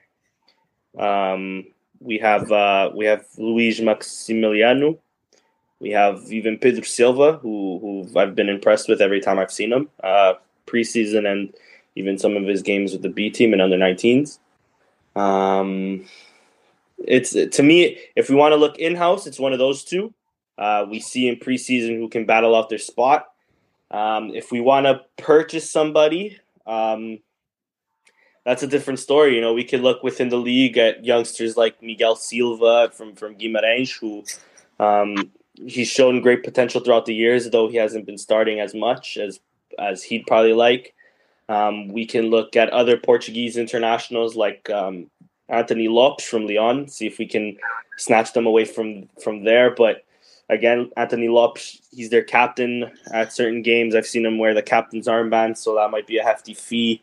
[0.98, 1.68] Um,
[2.00, 4.98] we have uh, we have Luis Maximiliano.
[5.80, 9.72] We have even Pedro Silva, who who I've been impressed with every time I've seen
[9.72, 10.34] him uh,
[10.68, 11.54] preseason and
[11.96, 14.40] even some of his games with the B team and under 19s.
[15.16, 16.06] Um,
[17.00, 20.14] it's to me, if we want to look in house, it's one of those two.
[20.58, 23.28] Uh, we see in preseason who can battle out their spot.
[23.92, 27.20] Um, if we want to purchase somebody, um,
[28.46, 29.36] that's a different story.
[29.36, 33.36] You know, we could look within the league at youngsters like Miguel Silva from from
[33.36, 34.24] Guimarães, who
[34.84, 39.18] um, he's shown great potential throughout the years, though he hasn't been starting as much
[39.18, 39.40] as
[39.78, 40.95] as he'd probably like.
[41.48, 45.10] Um, we can look at other Portuguese internationals like um,
[45.50, 47.58] Anthony Lopes from Lyon, see if we can
[47.98, 49.72] snatch them away from from there.
[49.72, 50.06] But
[50.50, 53.96] again, Anthony Lopes, he's their captain at certain games.
[53.96, 57.02] I've seen him wear the captain's armband, so that might be a hefty fee.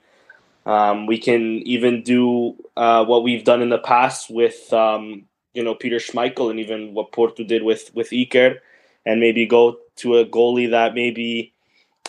[0.67, 5.25] Um, we can even do uh, what we've done in the past with um,
[5.55, 8.59] you know Peter Schmeichel and even what Porto did with with Iker,
[9.07, 11.53] and maybe go to a goalie that maybe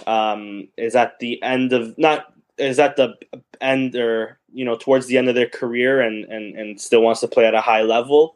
[0.07, 3.15] um, is at the end of not is at the
[3.61, 7.21] end or you know towards the end of their career and and and still wants
[7.21, 8.35] to play at a high level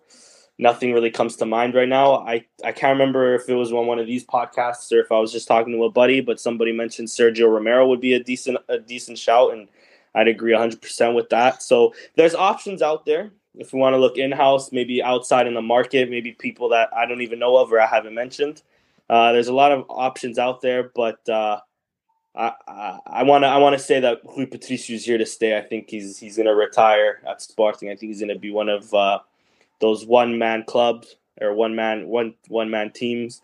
[0.59, 2.15] nothing really comes to mind right now.
[2.15, 5.19] I, I can't remember if it was on one of these podcasts or if I
[5.19, 8.57] was just talking to a buddy, but somebody mentioned Sergio Romero would be a decent
[8.67, 9.67] a decent shout, and
[10.15, 11.61] I'd agree 100% with that.
[11.61, 13.31] So there's options out there.
[13.55, 16.89] If we want to look in house, maybe outside in the market, maybe people that
[16.95, 18.61] I don't even know of or I haven't mentioned.
[19.09, 21.59] Uh, there's a lot of options out there, but uh,
[22.37, 25.57] I want to I want to say that Rui Patricio is here to stay.
[25.57, 27.89] I think he's he's going to retire at Sporting.
[27.89, 29.19] I think he's going to be one of uh,
[29.79, 33.41] those one man clubs or one man one one man teams,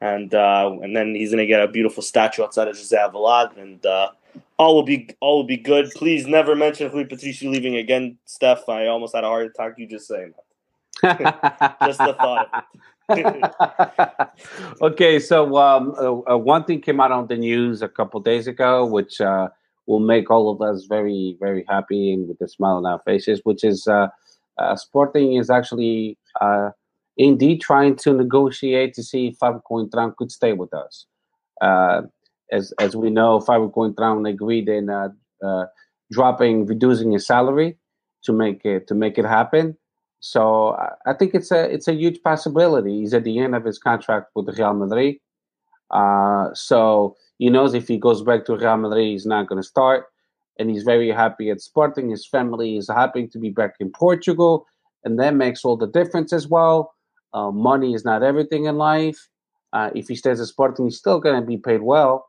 [0.00, 3.84] and uh, and then he's gonna get a beautiful statue outside of Jose Alvalade, and
[3.86, 4.10] uh,
[4.58, 5.90] all will be all will be good.
[5.94, 8.68] Please never mention Rui Patricio leaving again, Steph.
[8.68, 9.74] I almost had a heart attack.
[9.78, 11.76] You just saying that.
[11.86, 12.66] just the thought.
[14.82, 18.46] okay, so um, uh, uh, one thing came out on the news a couple days
[18.46, 19.48] ago, which uh,
[19.86, 23.40] will make all of us very, very happy and with a smile on our faces,
[23.44, 24.08] which is uh,
[24.58, 26.70] uh, Sporting is actually uh,
[27.16, 31.06] indeed trying to negotiate to see if Fábio Coentrão could stay with us.
[31.60, 34.90] As as we know, Fábio Coentrão agreed in
[36.10, 37.78] dropping, reducing his salary
[38.24, 39.76] to make it to make it happen.
[40.22, 43.00] So I think it's a it's a huge possibility.
[43.00, 45.16] He's at the end of his contract with Real Madrid.
[45.90, 49.68] Uh, so he knows if he goes back to Real Madrid, he's not going to
[49.68, 50.06] start
[50.58, 52.10] and he's very happy at Sporting.
[52.10, 54.66] His family is happy to be back in Portugal,
[55.04, 56.94] and that makes all the difference as well.
[57.34, 59.28] Uh, money is not everything in life.
[59.72, 62.28] Uh, if he stays at Sporting, he's still going to be paid well,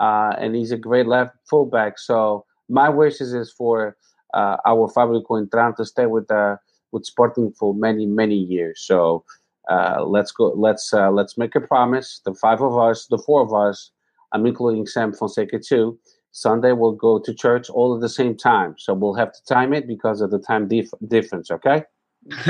[0.00, 1.98] uh, and he's a great left fullback.
[1.98, 3.96] So my wishes is for
[4.34, 6.56] uh, our Fábio Coentrão to stay with uh,
[6.92, 8.82] with Sporting for many many years.
[8.82, 9.24] So
[9.70, 10.52] uh, let's go.
[10.56, 12.20] Let's uh, let's make a promise.
[12.24, 13.92] The five of us, the four of us.
[14.32, 15.98] I'm including Sam Fonseca too
[16.32, 18.74] Sunday we'll go to church all at the same time.
[18.78, 21.84] So we'll have to time it because of the time dif- difference, okay?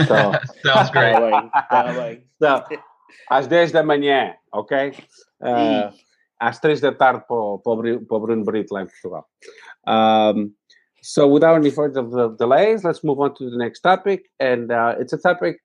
[0.07, 1.15] So, Sounds great.
[2.41, 2.65] so,
[3.31, 4.93] às 10 da manhã, ok?
[5.43, 5.91] Uh,
[6.39, 9.27] às 3 da tarde para o Bruno Brito lá em Portugal.
[9.87, 10.53] Um,
[11.03, 12.03] so without any further
[12.37, 14.31] delays, let's move on to the next topic.
[14.39, 15.59] And uh, it's a topic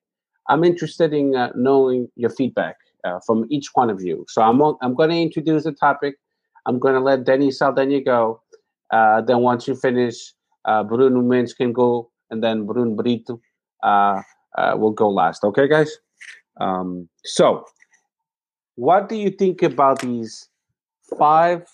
[0.47, 4.25] I'm interested in uh, knowing your feedback uh, from each one of you.
[4.29, 6.15] So I'm, I'm going to introduce the topic
[6.65, 8.41] I'm going to let Denny Saldana go.
[8.91, 10.33] Uh, then once you finish,
[10.65, 13.39] uh, Bruno Mendes can go, and then Bruno Brito
[13.83, 14.21] uh,
[14.75, 15.43] will go last.
[15.43, 15.91] Okay, guys?
[16.59, 17.65] Um, so,
[18.75, 20.49] what do you think about these
[21.17, 21.67] five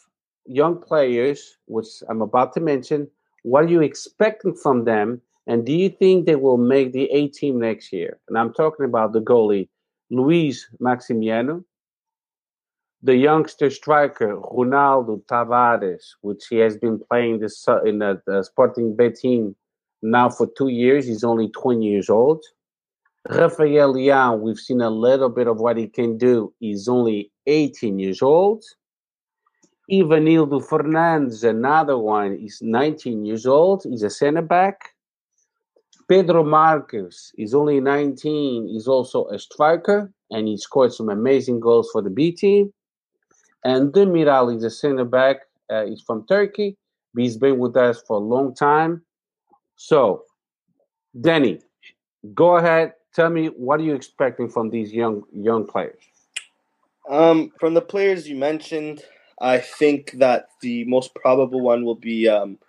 [0.45, 3.09] young players, which I'm about to mention?
[3.43, 5.21] What are you expecting from them?
[5.47, 8.19] And do you think they will make the A team next year?
[8.27, 9.69] And I'm talking about the goalie,
[10.09, 11.63] Luis Maximiano,
[13.01, 18.43] the youngster striker Ronaldo Tavares, which he has been playing this uh, in the, the
[18.43, 19.55] Sporting team
[20.03, 21.07] now for two years.
[21.07, 22.43] He's only 20 years old.
[23.29, 26.53] Rafael Leão, we've seen a little bit of what he can do.
[26.59, 28.63] He's only 18 years old.
[29.91, 33.83] Ivanildo Fernandes, another one, he's 19 years old.
[33.83, 34.91] He's a center back.
[36.07, 38.67] Pedro Marques is only 19.
[38.69, 42.73] He's also a striker, and he scored some amazing goals for the B team.
[43.63, 45.37] And Demiral is a center back.
[45.69, 46.77] Uh, he's from Turkey.
[47.17, 49.03] He's been with us for a long time.
[49.75, 50.23] So,
[51.19, 51.59] Denny,
[52.33, 52.93] go ahead.
[53.13, 56.01] Tell me what are you expecting from these young young players?
[57.09, 59.03] Um, from the players you mentioned,
[59.41, 62.59] I think that the most probable one will be um,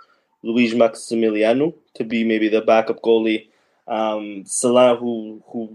[0.43, 3.49] Luis Maximiliano to be maybe the backup goalie.
[3.87, 5.75] Um, Salah, who who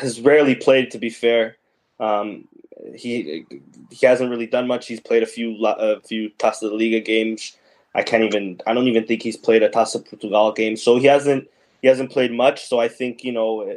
[0.00, 1.56] has rarely played, to be fair,
[2.00, 2.48] um,
[2.94, 3.46] he
[3.90, 4.88] he hasn't really done much.
[4.88, 7.56] He's played a few a few Taça de Liga games.
[7.94, 8.60] I can't even.
[8.66, 10.76] I don't even think he's played a Taça Portugal game.
[10.76, 11.48] So he hasn't
[11.80, 12.66] he hasn't played much.
[12.66, 13.72] So I think you know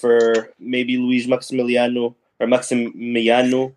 [0.00, 3.74] for maybe Luis Maximiliano or Maximiano,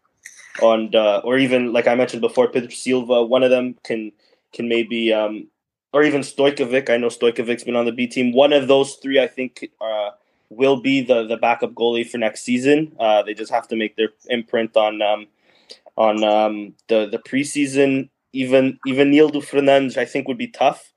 [0.61, 3.23] and uh, or even like I mentioned before, Pedro Silva.
[3.23, 4.11] One of them can
[4.53, 5.47] can maybe um,
[5.91, 6.89] or even Stojkovic.
[6.89, 8.33] I know Stojkovic's been on the B team.
[8.33, 10.11] One of those three, I think, uh,
[10.49, 12.95] will be the the backup goalie for next season.
[12.99, 15.27] Uh, they just have to make their imprint on um,
[15.97, 18.09] on um, the the preseason.
[18.33, 20.91] Even even Nildo Fernandes, I think, would be tough.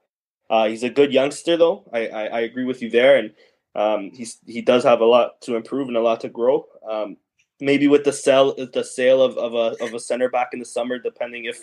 [0.49, 1.85] Uh, he's a good youngster, though.
[1.93, 3.33] I, I, I agree with you there, and
[3.75, 4.11] um,
[4.47, 6.67] he does have a lot to improve and a lot to grow.
[6.89, 7.17] Um,
[7.61, 10.65] maybe with the sell the sale of, of a of a center back in the
[10.65, 11.59] summer, depending if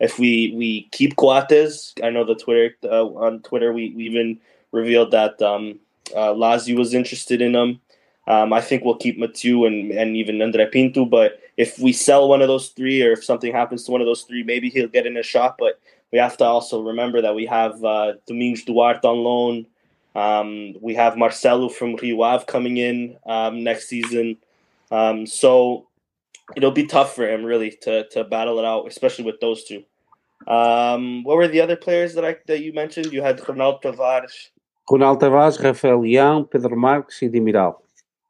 [0.00, 1.94] if we we keep Coates.
[2.02, 4.38] I know the Twitter uh, on Twitter we, we even
[4.72, 5.78] revealed that um,
[6.14, 7.80] uh, Lazio was interested in him.
[8.26, 11.04] Um, I think we'll keep Mathieu and, and even André Pinto.
[11.04, 14.06] But if we sell one of those three, or if something happens to one of
[14.06, 15.56] those three, maybe he'll get in a shot.
[15.58, 15.78] But
[16.10, 19.66] we have to also remember that we have uh, Domingos Duarte on loan.
[20.14, 24.36] Um, we have Marcelo from Rio Ave coming in um, next season.
[24.94, 25.88] Um, so
[26.56, 29.82] it'll be tough for him really to, to battle it out, especially with those two.
[30.46, 33.12] Um, what were the other players that I that you mentioned?
[33.12, 34.50] You had Ronaldo Tavares.
[34.90, 37.76] Ronaldo Tavares, Rafael Leão, Pedro Marques e Demiral.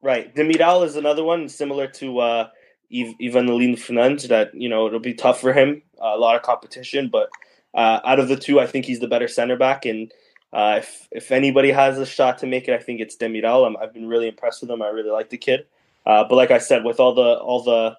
[0.00, 0.34] Right.
[0.34, 2.48] Demiral is another one similar to uh,
[2.92, 5.82] Ivanildo Fernandes that, you know, it'll be tough for him.
[6.00, 7.28] Uh, a lot of competition, but
[7.74, 9.84] uh, out of the two, I think he's the better center back.
[9.84, 10.12] And
[10.52, 13.76] uh, if, if anybody has a shot to make it, I think it's Demiral.
[13.76, 14.82] i have been really impressed with him.
[14.82, 15.66] I really like the kid.
[16.06, 17.96] Uh, but like I said, with all the all the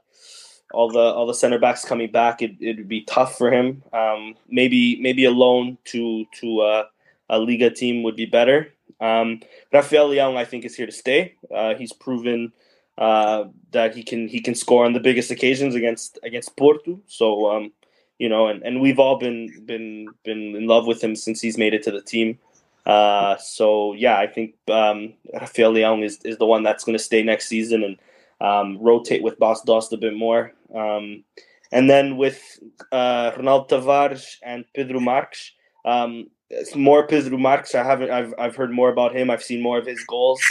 [0.74, 3.84] all the all the center backs coming back, it would be tough for him.
[3.94, 6.84] Um, maybe maybe a loan to to uh,
[7.30, 8.74] a Liga team would be better.
[9.00, 9.42] Um,
[9.74, 11.36] Rafael Leão, I think, is here to stay.
[11.54, 12.54] Uh, he's proven
[12.98, 17.00] uh, that he can he can score on the biggest occasions against against Porto.
[17.08, 17.72] So um,
[18.20, 21.58] you know, and, and we've all been been been in love with him since he's
[21.58, 22.40] made it to the team.
[22.86, 27.04] Uh, so yeah, I think um, Rafael Leão is, is the one that's going to
[27.04, 27.98] stay next season and
[28.42, 30.54] um, rotate with Bas Dost a bit more.
[30.74, 31.24] Um,
[31.72, 32.60] and then with
[32.92, 35.52] uh, Ronaldo Tavares and Pedro Marques,
[35.84, 37.76] um, it's more Pedro Marques.
[37.76, 38.12] I haven't.
[38.12, 39.30] I've I've heard more about him.
[39.30, 40.42] I've seen more of his goals.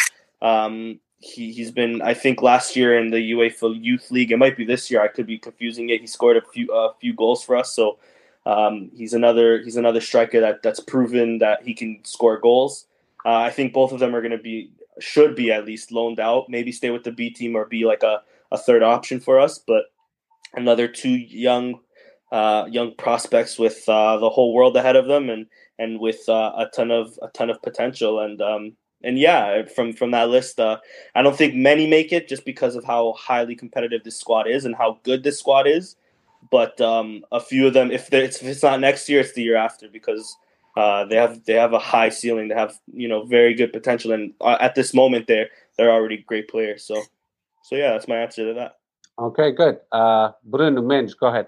[0.43, 2.03] Um, he he's been.
[2.03, 4.32] I think last year in the UEFA Youth League.
[4.32, 5.03] It might be this year.
[5.03, 6.01] I could be confusing it.
[6.01, 7.72] He scored a few a few goals for us.
[7.74, 7.99] So
[8.45, 12.87] um, he's another he's another striker that that's proven that he can score goals.
[13.24, 14.70] Uh, I think both of them are going to be
[15.01, 16.49] should be at least loaned out.
[16.49, 19.59] Maybe stay with the B team or be like a, a third option for us.
[19.59, 19.84] But
[20.55, 21.80] another two young
[22.32, 25.47] uh, young prospects with uh, the whole world ahead of them and
[25.78, 28.72] and with uh, a ton of a ton of potential and um,
[29.03, 30.78] and yeah from from that list uh,
[31.14, 34.64] I don't think many make it just because of how highly competitive this squad is
[34.64, 35.97] and how good this squad is
[36.51, 39.57] but um, a few of them if, if it's not next year it's the year
[39.57, 40.36] after because
[40.77, 42.49] uh, they have they have a high ceiling.
[42.49, 44.12] They have you know very good potential.
[44.12, 46.85] And uh, at this moment they're they're already great players.
[46.85, 47.03] So
[47.62, 48.79] so yeah that's my answer to that.
[49.18, 49.81] Okay good.
[49.93, 51.47] Uh, Bruno Mendes go ahead.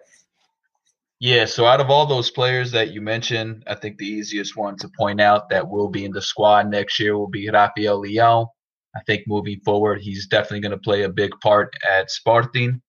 [1.18, 4.76] Yeah, so out of all those players that you mentioned, I think the easiest one
[4.76, 8.48] to point out that will be in the squad next year will be Rafael Leão.
[8.94, 12.82] I think moving forward, he's definitely going to play a big part at Sporting.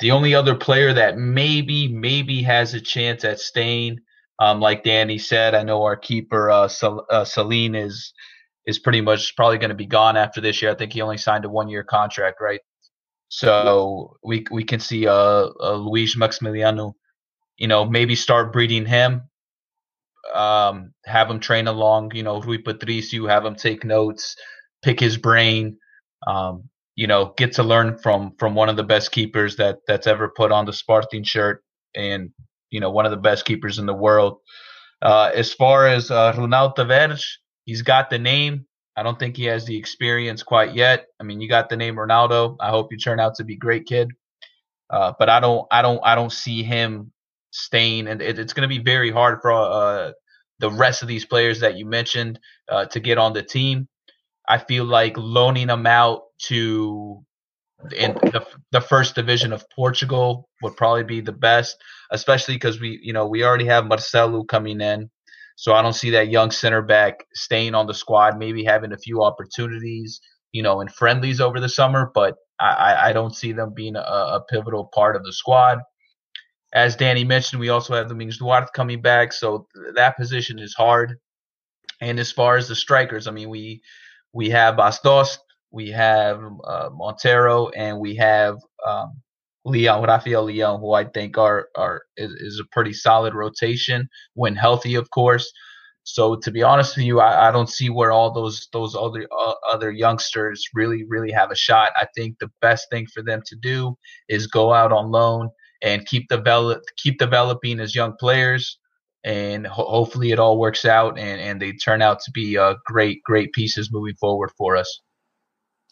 [0.00, 4.00] The only other player that maybe, maybe has a chance at staying,
[4.38, 8.12] um, like Danny said, I know our keeper uh, Sal- uh, Salin is
[8.66, 10.70] is pretty much probably going to be gone after this year.
[10.70, 12.60] I think he only signed a one year contract, right?
[13.28, 16.94] So we we can see uh, uh Luis Maximiliano
[17.58, 19.22] you know, maybe start breeding him.
[20.34, 24.36] Um, have him train along, you know, Rui Patricio, have him take notes,
[24.82, 25.78] pick his brain.
[26.26, 30.06] Um, you know, get to learn from from one of the best keepers that that's
[30.06, 31.62] ever put on the Sporting shirt,
[31.94, 32.30] and
[32.70, 34.38] you know, one of the best keepers in the world.
[35.00, 37.24] Uh, as far as uh, Ronaldo Tavares,
[37.64, 38.66] he's got the name.
[38.96, 41.06] I don't think he has the experience quite yet.
[41.20, 42.56] I mean, you got the name Ronaldo.
[42.58, 44.10] I hope you turn out to be great, kid.
[44.90, 47.12] Uh, but I don't, I don't, I don't see him
[47.50, 50.12] staying, and it, it's going to be very hard for uh,
[50.58, 53.86] the rest of these players that you mentioned uh, to get on the team.
[54.48, 57.22] I feel like loaning them out to
[57.96, 61.76] in the, the first division of Portugal would probably be the best,
[62.12, 65.10] especially because we, you know, we already have Marcelo coming in.
[65.56, 68.98] So I don't see that young center back staying on the squad, maybe having a
[68.98, 70.20] few opportunities,
[70.52, 74.00] you know, in friendlies over the summer, but I, I don't see them being a,
[74.00, 75.78] a pivotal part of the squad.
[76.72, 81.16] As Danny mentioned, we also have Domingos Duarte coming back, so that position is hard.
[82.00, 83.80] And as far as the strikers, I mean, we
[84.32, 85.40] we have Bas Dost,
[85.70, 89.20] we have uh, Montero, and we have um,
[89.68, 94.56] Leão, Rafael Leão, who I think are are is, is, a pretty solid rotation when
[94.56, 95.50] healthy, of course.
[96.04, 99.26] So to be honest with you, I, I don't see where all those those other
[99.30, 101.92] uh, other youngsters really really have a shot.
[101.96, 103.96] I think the best thing for them to do
[104.28, 105.50] is go out on loan
[105.82, 108.78] and keep develop keep developing as young players
[109.24, 112.74] and ho- hopefully it all works out and, and they turn out to be uh,
[112.86, 115.00] great great pieces moving forward for us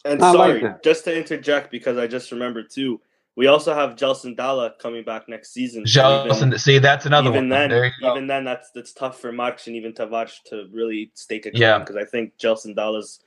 [0.05, 2.99] and I sorry like just to interject because i just remembered too
[3.37, 5.83] we also have Gelson Dala coming back next season.
[5.83, 7.69] Gelson, see, that's another even one.
[7.69, 11.51] Then, even then, that's that's tough for Marques and even Tavares to really stake a
[11.51, 11.77] claim yeah.
[11.77, 13.19] because I think Gelson Dala's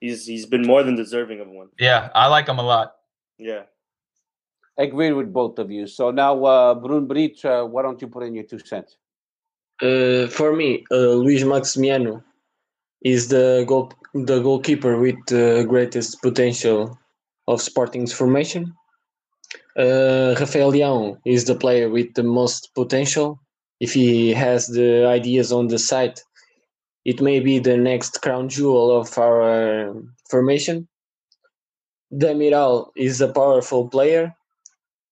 [0.00, 1.68] he's he's been more than deserving of one.
[1.78, 2.92] Yeah, I like him a lot.
[3.38, 3.62] Yeah,
[4.78, 5.86] I agree with both of you.
[5.86, 8.98] So now, uh, Brun Bridge, uh, why don't you put in your two cents?
[9.80, 12.22] Uh, for me, uh, Luis Maximiano
[13.00, 16.98] is the goal the goalkeeper with the greatest potential
[17.46, 18.74] of Sporting's formation.
[19.78, 23.40] Uh, Rafael Leão is the player with the most potential.
[23.80, 26.18] If he has the ideas on the side,
[27.04, 29.94] it may be the next crown jewel of our
[30.28, 30.88] formation.
[32.12, 34.34] Demiral is a powerful player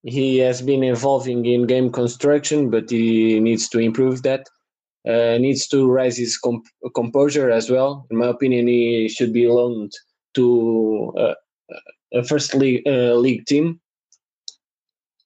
[0.06, 4.46] he has been evolving in game construction, but he needs to improve that.
[5.06, 8.06] Uh, needs to raise his comp- composure as well.
[8.10, 9.92] In my opinion, he should be loaned
[10.34, 11.34] to uh,
[12.12, 13.80] a first league, uh, league team.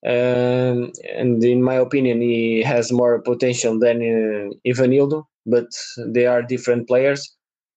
[0.03, 6.41] Um, and in my opinion, he has more potential than uh, Ivanildo, but they are
[6.41, 7.35] different players.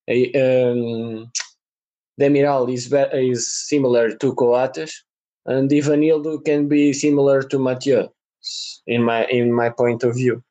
[0.09, 1.31] Um,
[2.18, 5.05] Demiral is, is similar to Coates,
[5.45, 8.09] and Ivanildo can be similar to Mathieu
[8.87, 10.43] in my in my point of view.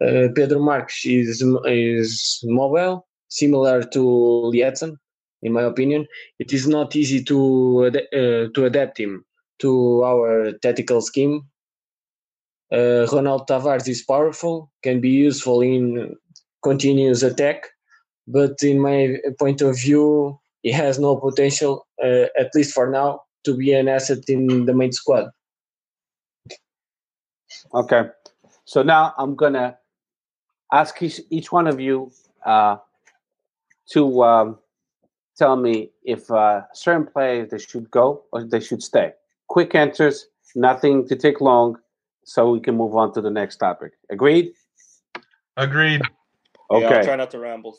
[0.00, 4.00] Uh, Pedro Marques is is mobile, similar to
[4.54, 4.96] Lietzen,
[5.42, 6.06] in my opinion.
[6.38, 9.26] It is not easy to uh, to adapt him
[9.58, 11.46] to our tactical scheme.
[12.70, 16.14] Uh, Ronaldo Tavares is powerful, can be useful in
[16.62, 17.68] continuous attack,
[18.26, 23.22] but in my point of view, he has no potential, uh, at least for now,
[23.44, 25.30] to be an asset in the main squad.
[27.72, 28.02] Okay,
[28.64, 29.78] so now I'm gonna
[30.72, 32.10] ask each, each one of you
[32.44, 32.76] uh,
[33.92, 34.58] to um,
[35.36, 39.12] tell me if uh, certain players they should go or they should stay.
[39.48, 41.76] Quick answers, nothing to take long,
[42.24, 43.92] so we can move on to the next topic.
[44.10, 44.52] Agreed?
[45.56, 46.02] Agreed.
[46.70, 46.82] Okay.
[46.82, 47.76] Yeah, I'll try not to ramble.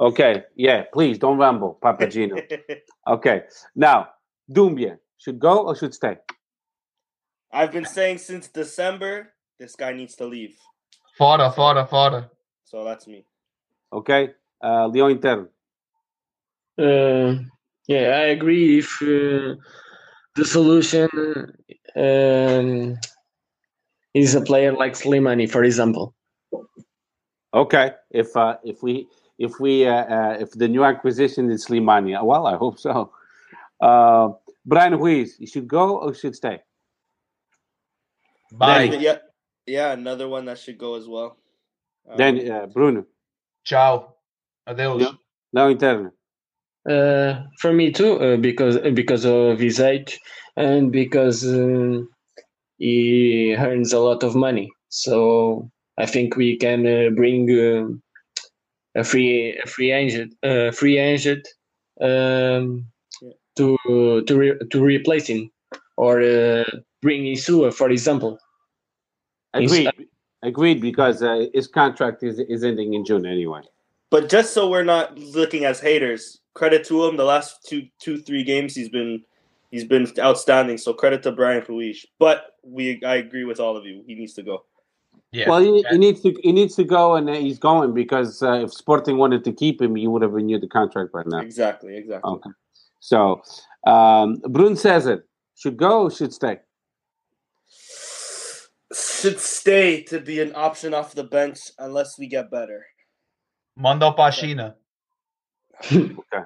[0.00, 0.44] Okay.
[0.56, 2.42] Yeah, please don't ramble, Papagino.
[3.06, 3.42] okay.
[3.76, 4.08] Now,
[4.50, 6.16] Doumbia should go or should stay?
[7.52, 10.56] I've been saying since December, this guy needs to leave.
[11.16, 12.30] Fora, fora, fora.
[12.64, 13.26] So that's me.
[13.92, 14.30] Okay.
[14.62, 15.48] Uh, Leão Interno.
[16.78, 17.42] Uh,
[17.86, 18.78] yeah, I agree.
[18.78, 19.56] If uh,
[20.34, 21.08] the solution
[21.96, 22.98] um,
[24.14, 26.14] is a player like Slimani, for example.
[27.54, 27.92] Okay.
[28.10, 29.08] If uh, if we
[29.38, 33.12] if we uh, uh, if the new acquisition is Slimani, well, I hope so.
[33.80, 34.30] Uh,
[34.64, 36.62] Bryan Ruiz, you should go or should stay?
[38.52, 38.84] Bye.
[38.84, 39.18] Yeah,
[39.66, 41.36] yeah, another one that should go as well.
[42.08, 43.04] Um, then uh, Bruno.
[43.64, 44.14] Ciao.
[44.66, 45.00] Adeus.
[45.00, 45.18] No,
[45.52, 46.12] no interno.
[46.88, 50.18] Uh, for me too, uh, because because of his age
[50.56, 52.00] and because uh,
[52.78, 54.68] he earns a lot of money.
[54.88, 60.98] So I think we can uh, bring uh, a free a free agent, uh, free
[60.98, 61.46] agent
[62.00, 62.86] um,
[63.56, 63.76] to
[64.26, 65.50] to re, to replace him
[65.96, 66.64] or uh,
[67.00, 68.38] bring Insua, for example.
[69.54, 69.90] Agreed.
[70.42, 73.60] Agreed, because uh, his contract is is ending in June anyway.
[74.10, 77.16] But just so we're not looking as haters, credit to him.
[77.16, 79.22] The last two two three games he's been
[79.70, 80.78] he's been outstanding.
[80.78, 82.04] So credit to Bryan Ruiz.
[82.18, 84.02] But we I agree with all of you.
[84.06, 84.64] He needs to go.
[85.30, 85.48] Yeah.
[85.48, 88.72] Well, he, he, needs to he needs to go, and he's going because uh, if
[88.72, 91.38] Sporting wanted to keep him, he would have renewed the contract by now.
[91.38, 91.96] Exactly.
[91.96, 92.30] Exactly.
[92.32, 92.50] Okay.
[93.00, 93.42] So,
[93.86, 95.22] um, Bruno César.
[95.62, 96.58] Should go should stay?
[98.92, 102.84] Should stay to be an option off the bench unless we get better.
[103.76, 104.74] Manda para a China.
[106.18, 106.44] Okay.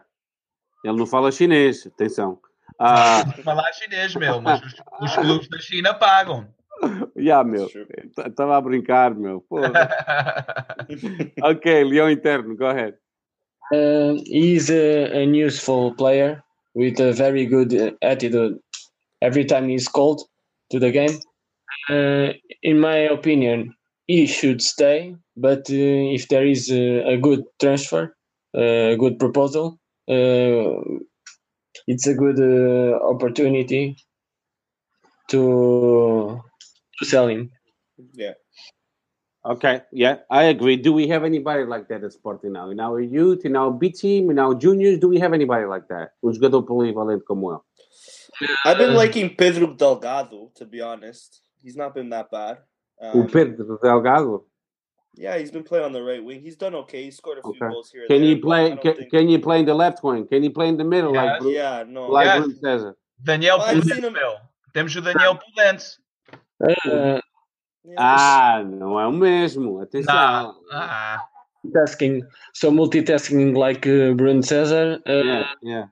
[0.85, 2.39] Ele não fala chinês, atenção.
[2.81, 3.43] Uh...
[3.43, 6.47] Falar chinês, meu, mas os, os clubes da China pagam.
[7.17, 7.69] Yeah, meu.
[8.27, 9.45] Estava a brincar, meu.
[11.43, 12.97] Ok, Leão Interno, go ahead.
[13.73, 16.43] Uh, he's a, an useful player
[16.75, 18.61] with a very good uh, attitude
[19.23, 20.21] every time he's called
[20.71, 21.19] to the game.
[21.89, 23.75] Uh, in my opinion,
[24.07, 28.16] he should stay, but uh, if there is a, a good transfer, a
[28.97, 29.79] good proposal,
[30.09, 30.81] uh,
[31.87, 33.97] it's a good uh, opportunity
[35.31, 36.41] to
[36.99, 37.51] to sell him.
[38.15, 38.35] Yeah.
[39.45, 40.77] Okay, yeah, I agree.
[40.77, 42.71] Do we have anybody like that at Sporting now?
[42.71, 45.87] In our youth, in our B team, in our juniors, do we have anybody like
[45.89, 46.11] that?
[46.21, 47.65] who's Um jogador polivalente como ele?
[48.65, 51.43] I've been liking Pedro Delgado, to be honest.
[51.63, 52.59] He's not been that bad.
[53.01, 54.45] O Um, Pedro Delgado?
[55.17, 56.41] Yeah, he's been playing on the right wing.
[56.41, 57.05] He's done okay.
[57.05, 57.69] He scored a few Okay.
[57.73, 58.07] goals here.
[58.07, 58.77] Can there, he play?
[58.77, 60.27] Can, think- can he play in the left wing?
[60.27, 61.43] Can you play in the middle like Yes.
[61.43, 62.07] Bruno, Yeah, no.
[62.09, 62.39] like Yes.
[62.41, 62.95] Bruno César?
[63.25, 64.17] Daniel Well, I've seen him-
[64.75, 65.99] Temos o Daniel Pulens.
[66.63, 67.21] Uh,
[67.89, 69.81] Yeah, Ah, não é o mesmo.
[69.81, 70.13] Atenção.
[70.13, 70.53] Nah.
[70.73, 71.25] Ah.
[71.73, 72.21] tasking,
[72.53, 75.85] so multitasking like uh, Bruno Cesar, uh, Yeah, yeah.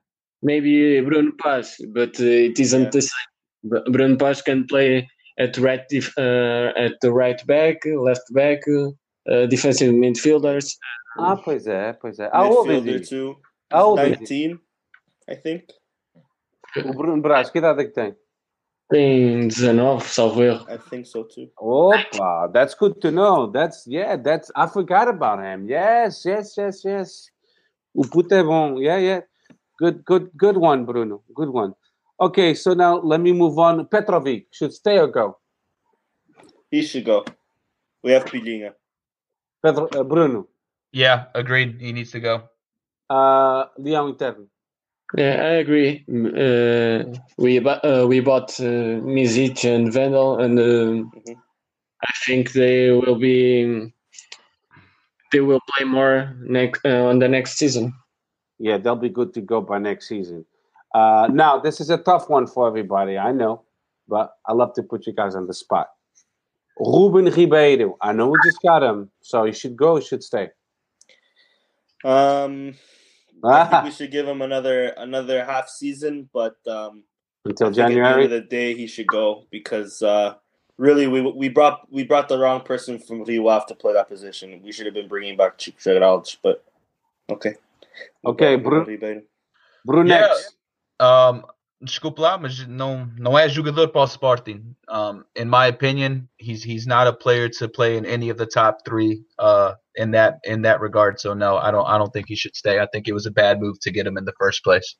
[0.43, 2.91] maybe Bruno Paz, but uh, it isn't Yeah.
[2.91, 3.83] the same.
[3.93, 5.09] Bruno Paz can play
[5.39, 8.61] at right def- uh, at the right back, left back,
[9.29, 10.77] uh, defensive midfielders.
[11.19, 12.31] Ah, pois é, pois é.
[12.33, 13.37] How old is midfielder he?
[13.73, 14.49] How old He's is he?
[14.49, 14.61] 19,
[15.29, 15.65] I think.
[16.85, 18.17] O Bruno Brás, que idade é que tem?
[18.91, 20.67] Tem 19, salvo erro.
[20.69, 21.51] I think so too.
[21.59, 23.47] Opa, that's good to know.
[23.47, 25.69] That's yeah, that's I forgot about him.
[25.69, 27.31] Yes, yes, yes, yes.
[27.95, 28.79] O puto é bom.
[28.79, 29.23] Yeah, yeah.
[29.79, 31.23] Good, good, good one, Bruno.
[31.35, 31.75] Good one.
[32.21, 33.87] Okay, so now let me move on.
[33.87, 35.39] Petrovic should stay or go.
[36.71, 37.25] He should go.
[38.03, 38.73] We have Pilinha.
[39.65, 40.49] Pedro, uh, Bruno,
[40.93, 41.81] Yeah, agreed.
[41.81, 42.51] He needs to go.
[43.11, 44.47] uh, Leão Interno.
[45.17, 46.05] Yeah, I agree.
[46.09, 47.05] Uh,
[47.39, 51.37] we bu- uh, we bought uh, Misic and Wendel, and um Mhm.
[52.03, 53.93] I think they will be
[55.33, 57.93] they will play more next uh, on the next season.
[58.59, 60.47] Yeah, they'll be good to go by next season.
[60.95, 63.63] Uh, now, this is a tough one for everybody, I know,
[64.09, 65.89] but I love to put you guys on the spot.
[66.79, 70.51] Ruben Ribeiro, I know we just got him, so he should go, he should stay.
[72.05, 72.75] Um,
[73.43, 77.05] I think we should give him another another half season, but um,
[77.45, 78.25] Until I think At the January.
[78.25, 80.35] end of the day, he should go because uh,
[80.77, 84.09] really we we brought we brought the wrong person from Rio Ave to play that
[84.09, 84.61] position.
[84.63, 86.65] We should have been bringing back Chico but
[87.31, 87.55] okay.
[88.27, 89.23] Okay, Bru- Ribeiro.
[89.87, 90.29] Brunex.
[91.01, 91.45] Um,
[91.85, 94.75] desculpe lá, mas não, não é jogador para o Sporting.
[94.89, 98.47] Um, in my opinion, he's he's not a player to play in any of the
[98.47, 99.25] top three.
[99.39, 102.57] Uh, in that in that regard, so no, I don't I don't think he should
[102.57, 102.81] stay.
[102.81, 104.97] I think it was a bad move to get him in the first place.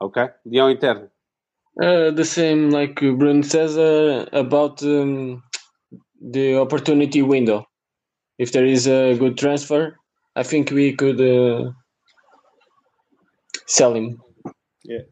[0.00, 0.28] Okay.
[0.46, 1.08] Leão Interno.
[1.80, 5.42] Uh, the same like Bruno Cesar about um,
[6.20, 7.66] the opportunity window.
[8.38, 9.96] If there is a good transfer,
[10.34, 11.72] I think we could uh,
[13.66, 14.20] sell him.
[14.84, 15.04] Yeah.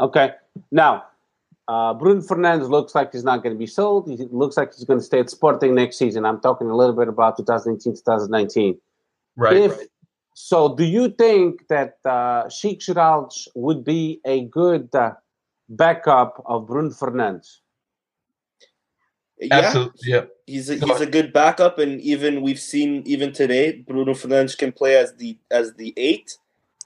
[0.00, 0.32] Okay.
[0.70, 1.04] Now,
[1.68, 4.08] uh, Bruno Fernandes looks like he's not going to be sold.
[4.08, 6.24] He looks like he's going to stay at Sporting next season.
[6.24, 8.78] I'm talking a little bit about 2018, 2019.
[9.36, 9.56] Right.
[9.56, 9.78] if
[10.40, 15.14] so, do you think that uh, Chico Geraldes would be a good uh,
[15.68, 17.56] backup of Bruno Fernandes?
[19.40, 20.12] Yeah, Absolutely.
[20.12, 20.24] Yeah.
[20.46, 24.70] he's a, he's a good backup, and even we've seen even today, Bruno Fernandes can
[24.70, 26.38] play as the as the eight,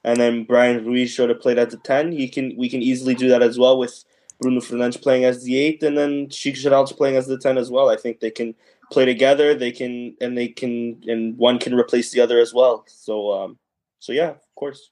[0.04, 2.12] and then Bryan Ruiz should have played as the ten.
[2.12, 4.04] He can we can easily do that as well with
[4.40, 7.88] Bruno Fernandes playing as the eight, and then Chico playing as the ten as well.
[7.88, 8.54] I think they can
[8.90, 9.54] play together.
[9.54, 12.84] They can and they can and one can replace the other as well.
[12.86, 13.58] So um,
[13.98, 14.90] so yeah, of course.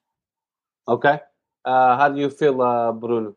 [0.86, 1.20] Okay.
[1.64, 3.36] Uh, how do you feel, uh, Bruno?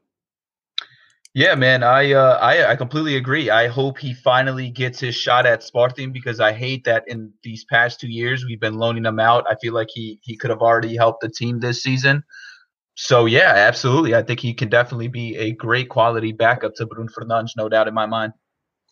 [1.36, 3.49] Yeah, man, I uh, I I completely agree.
[3.49, 7.65] I hope he finally gets his shot at Sporting because I hate that in these
[7.65, 9.43] past two years we've been loaning him out.
[9.49, 12.23] I feel like he he could have already helped the team this season.
[12.93, 14.13] So yeah, absolutely.
[14.13, 17.88] I think he can definitely be a great quality backup to Bruno Fernandes, no doubt
[17.88, 18.34] in my mind.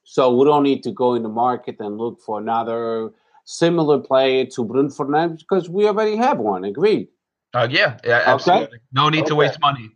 [0.04, 3.12] So we don't need to go in the market and look for another
[3.46, 6.64] similar player to Bruno Fernandes because we already have one.
[6.64, 7.08] Agreed.
[7.54, 8.80] Uh, yeah, yeah, absolutely.
[8.92, 9.92] No need to waste money.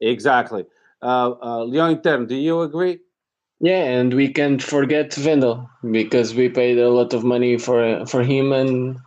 [0.00, 0.64] Exactly.
[1.02, 3.00] Uh, uh, Leon Intern, do you agree?
[3.60, 8.22] Yeah, and we can't forget Wendel because we paid a lot of money for for
[8.22, 8.98] him, and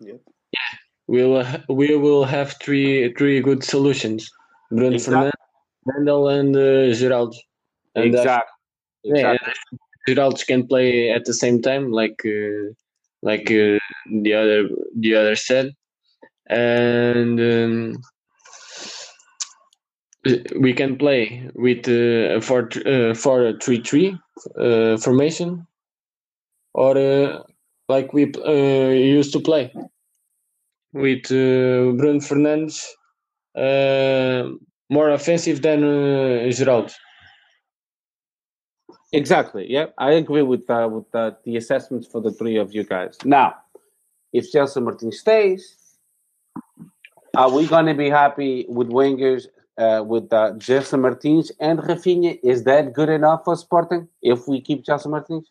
[0.00, 0.20] Yep.
[0.52, 0.72] yeah,
[1.06, 4.30] we will we will have three three good solutions:
[4.70, 5.32] Bruno Exact- Fernandes,
[5.86, 7.36] Wendel, and uh, Geraldo.
[7.94, 8.50] And exactly.
[9.04, 9.78] yeah, Exactly.
[10.08, 12.74] Geraldo can play at the same time, like uh,
[13.22, 13.78] like uh,
[14.10, 15.72] the other the other said,
[16.48, 17.40] and.
[17.40, 18.02] Um,
[20.56, 24.18] we can play with uh, a four uh, four three three
[24.58, 25.66] uh, formation
[26.74, 27.42] or uh,
[27.88, 29.72] like we uh, used to play
[30.92, 32.84] with uh, Bruno Fernandes
[33.56, 34.50] uh,
[34.90, 36.92] more offensive than uh, Geraldo.
[39.12, 39.66] Exactly.
[39.70, 43.16] Yeah, I agree with with the assessments for the three of you guys.
[43.24, 43.54] Now,
[44.32, 45.76] if Gelson Martin stays,
[47.36, 49.46] are we going to be happy with wingers
[49.78, 52.38] uh, with uh, Gelson Martins and Rafinha?
[52.42, 55.50] Is that good enough for Sporting if we keep Gelson Martins?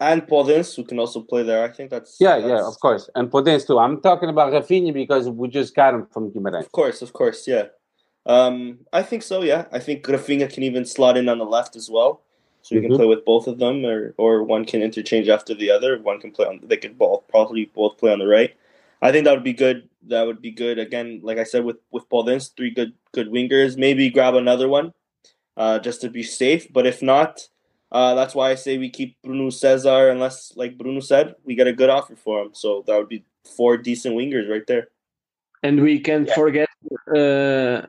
[0.00, 1.64] And Podence, who can also play there.
[1.64, 3.08] I think that's Yeah, that's, yeah, of course.
[3.14, 3.78] And Podence too.
[3.78, 6.60] I'm talking about Rafinha because we just got him from Guimarães.
[6.60, 7.66] Of course, of course, yeah.
[8.26, 9.42] Um, I think so.
[9.42, 12.22] Yeah, I think Rafinha can even slot in on the left as well,
[12.62, 12.88] so you Mhm.
[12.88, 15.98] can play with both of them, or or one can interchange after the other.
[15.98, 16.60] One can play on.
[16.62, 18.54] They could both probably both play on the right.
[19.02, 19.88] I think that would be good.
[20.06, 20.78] That would be good.
[20.78, 23.76] Again, like I said, with with Podence, three good good wingers.
[23.76, 24.92] Maybe grab another one,
[25.56, 26.72] uh, just to be safe.
[26.72, 27.48] But if not,
[27.90, 30.08] uh, that's why I say we keep Bruno Cesar.
[30.08, 32.50] Unless, like Bruno said, we get a good offer for him.
[32.54, 33.24] So that would be
[33.56, 34.88] four decent wingers right there.
[35.62, 36.68] And we can't forget
[37.10, 37.86] uh,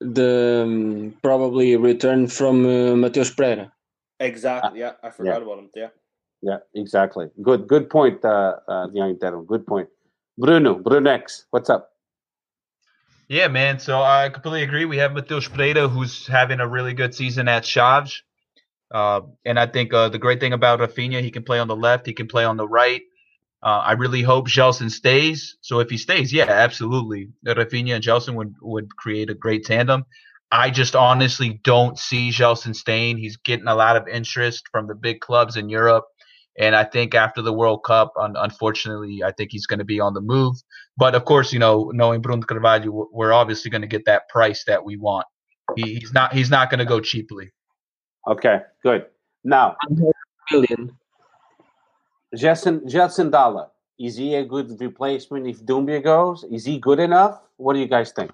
[0.00, 3.72] the um, probably return from uh, Matheus Pereira.
[4.18, 4.80] Exactly.
[4.80, 5.70] Yeah, I forgot about him.
[5.74, 5.88] Yeah.
[6.42, 7.28] Yeah, exactly.
[7.40, 9.42] Good, good point, uh, uh, young Terrell.
[9.42, 9.88] Good point.
[10.38, 11.90] Bruno, Brunex, what's up?
[13.28, 13.78] Yeah, man.
[13.78, 14.84] So I completely agree.
[14.84, 18.20] We have Matheus Pereira, who's having a really good season at Chaves.
[18.90, 21.76] Uh, and I think uh, the great thing about Rafinha, he can play on the
[21.76, 23.00] left, he can play on the right.
[23.62, 25.56] Uh, I really hope Gelson stays.
[25.60, 27.30] So if he stays, yeah, absolutely.
[27.46, 30.04] Rafinha and Gelson would, would create a great tandem.
[30.50, 33.16] I just honestly don't see Gelson staying.
[33.16, 36.04] He's getting a lot of interest from the big clubs in Europe.
[36.58, 40.00] And I think after the World Cup, un- unfortunately, I think he's going to be
[40.00, 40.56] on the move.
[40.98, 44.28] But of course, you know, knowing Bruno Carvalho, we're- we're obviously going to get that
[44.28, 45.26] price that we want.
[45.76, 46.34] He, he's not.
[46.34, 47.50] He's not going to go cheaply.
[48.28, 49.06] Okay, good.
[49.44, 49.76] Now,
[50.50, 50.92] Million.
[52.36, 56.44] Gelson, Gelson Dala, is he a good replacement if Doumbia goes?
[56.44, 57.40] Is he good enough?
[57.56, 58.30] What do you guys think?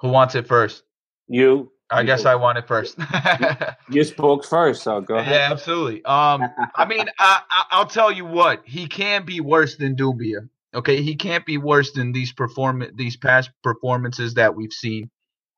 [0.00, 0.82] Who wants it first?
[1.28, 2.24] You, I guess.
[2.24, 2.98] I want it first.
[3.90, 5.32] you spoke first, so go ahead.
[5.32, 6.04] Yeah, absolutely.
[6.04, 6.42] Um,
[6.74, 10.48] I mean, I, I, I'll tell you what, he can be worse than Doumbia.
[10.74, 15.10] Okay, he can't be worse than these perform these past performances that we've seen.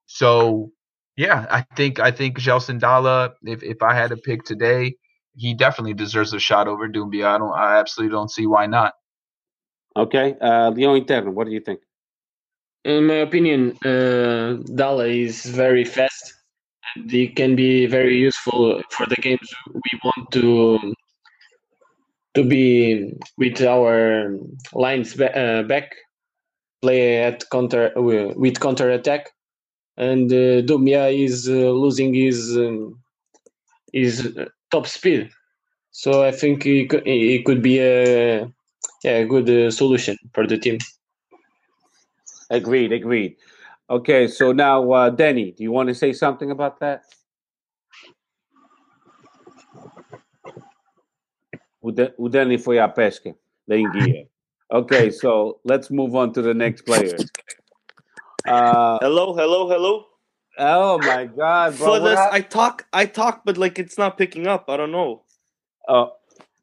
[0.07, 0.72] So,
[1.16, 3.33] yeah, I think I think Gelson Dala.
[3.43, 4.97] If if I had to pick today,
[5.35, 7.26] he definitely deserves a shot over Doumbia.
[7.26, 7.53] I don't.
[7.53, 8.95] I absolutely don't see why not.
[9.97, 11.81] Okay, uh, Leon Interno, what do you think?
[12.89, 16.32] In my opinion, uh, Dala is very fast
[16.95, 20.95] and he can be very useful for the games we want to
[22.34, 24.32] to be with our
[24.72, 25.97] lines uh, back,
[26.80, 29.32] play at counter uh, with counter attack,
[29.99, 31.53] and uh, Doumbia is uh,
[31.84, 32.99] losing his um,
[33.93, 35.28] his uh, top speed.
[35.91, 37.05] So I think he could,
[37.45, 38.51] could be a
[39.05, 40.78] yeah, a good uh, solution for the team.
[42.51, 43.36] Agreed, agreed.
[43.90, 47.05] Okay, so now, uh, Denny, do you want to say something about that?
[51.82, 53.34] O, De- Denny foi à pesca
[53.66, 54.28] da enguia.
[54.70, 57.18] Okay, so let's move on to the next player.
[58.46, 60.05] Uh, Hello, hello, hello.
[60.59, 61.86] oh my God, bro.
[61.86, 64.68] For this, I talk, I talk, but like it's not picking up.
[64.68, 65.22] I don't know.
[65.88, 66.12] Oh,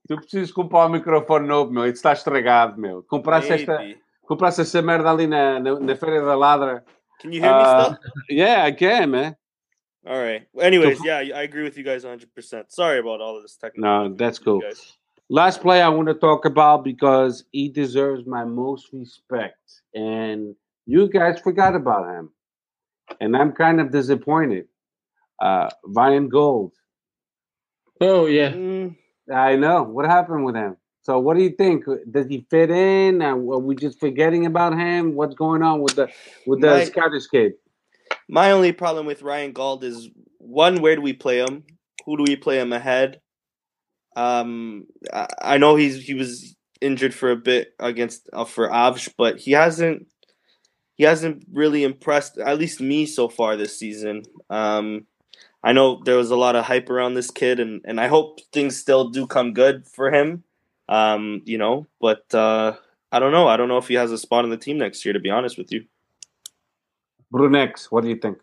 [0.07, 1.85] tu precisas comprar um microfone novo, meu.
[1.85, 3.03] Está estragado, meu.
[3.03, 3.83] Compraste esta,
[4.25, 4.27] Maybe.
[4.27, 6.83] compraste essa merda ali na, na, na Feira da Ladra.
[7.19, 7.97] Can you hear me Uh, still?
[8.29, 9.35] Yeah, I can, man.
[10.07, 10.47] All right.
[10.59, 12.65] Anyways, yeah, I agree with you guys 100%.
[12.69, 14.09] Sorry about all of this technical.
[14.09, 14.61] No, that's cool.
[15.29, 19.81] Last player I want to talk about because he deserves my most respect.
[19.95, 20.55] And
[20.85, 22.29] you guys forgot about him.
[23.19, 24.67] And I'm kind of disappointed.
[25.41, 26.71] Uh, Ryan Gauld.
[28.01, 28.51] Oh yeah.
[28.51, 28.95] Mm,
[29.33, 29.83] I know.
[29.83, 30.77] What happened with him?
[31.05, 31.85] So what do you think?
[32.09, 33.21] Does he fit in?
[33.21, 35.13] Uh, Are we just forgetting about him?
[35.13, 36.09] What's going on with the
[36.47, 37.53] with the My- Scottish kid?
[38.27, 41.63] my only problem with Ryan Gauld is one, where do we play him?
[42.05, 43.21] Who do we play him ahead?
[44.15, 49.13] Um, I, I know he's he was injured for a bit against uh, for Avsh,
[49.15, 50.07] but he hasn't
[50.95, 54.23] he hasn't really impressed at least me so far this season.
[54.49, 55.05] Um,
[55.63, 58.39] I know there was a lot of hype around this kid, and, and I hope
[58.51, 60.43] things still do come good for him.
[60.87, 62.73] Um, you know, but uh,
[63.11, 63.47] I don't know.
[63.47, 65.13] I don't know if he has a spot on the team next year.
[65.13, 65.85] To be honest with you.
[67.33, 68.37] Brunex, what do you think?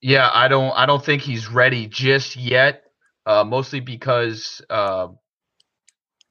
[0.00, 0.72] Yeah, I don't.
[0.76, 2.82] I don't think he's ready just yet.
[3.26, 5.08] Uh, mostly because, uh,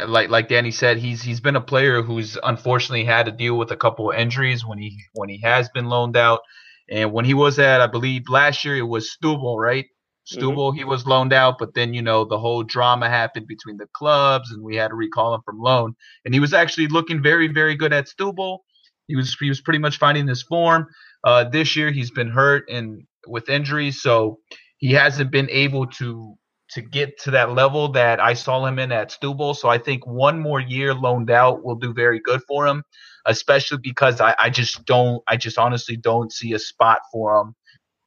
[0.06, 3.72] like like Danny said, he's he's been a player who's unfortunately had to deal with
[3.72, 6.42] a couple of injuries when he when he has been loaned out,
[6.90, 9.86] and when he was at I believe last year it was Setúbal, right?
[10.26, 10.78] Setúbal, mm-hmm.
[10.78, 14.52] he was loaned out, but then you know the whole drama happened between the clubs,
[14.52, 15.96] and we had to recall him from loan.
[16.24, 18.60] And he was actually looking very, very good at Setúbal.
[19.08, 20.88] He was he was pretty much finding his form.
[21.24, 24.40] Uh, this year he's been hurt and with injuries, so
[24.78, 26.36] he hasn't been able to
[26.72, 29.56] to get to that level that I saw him in at Setúbal.
[29.56, 32.84] So I think one more year loaned out will do very good for him,
[33.26, 37.56] especially because I, I just don't, I just honestly don't see a spot for him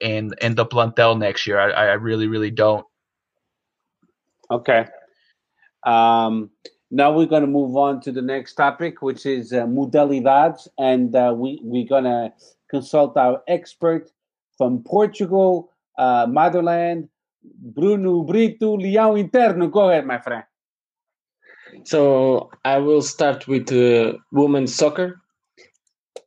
[0.01, 1.59] in in the plantel next year.
[1.59, 2.84] I, I really, really don't.
[4.51, 4.86] Okay.
[5.84, 6.51] Um,
[6.90, 11.14] now we're going to move on to the next topic, which is uh, modalidades, and
[11.14, 12.32] uh, we we're going to
[12.70, 14.11] consult our expert
[14.57, 17.09] from Portugal, uh, motherland,
[17.42, 19.70] Bruno Brito, Leão Interno.
[19.70, 20.44] Go ahead, my friend.
[21.84, 25.20] So I will start with uh, women's soccer.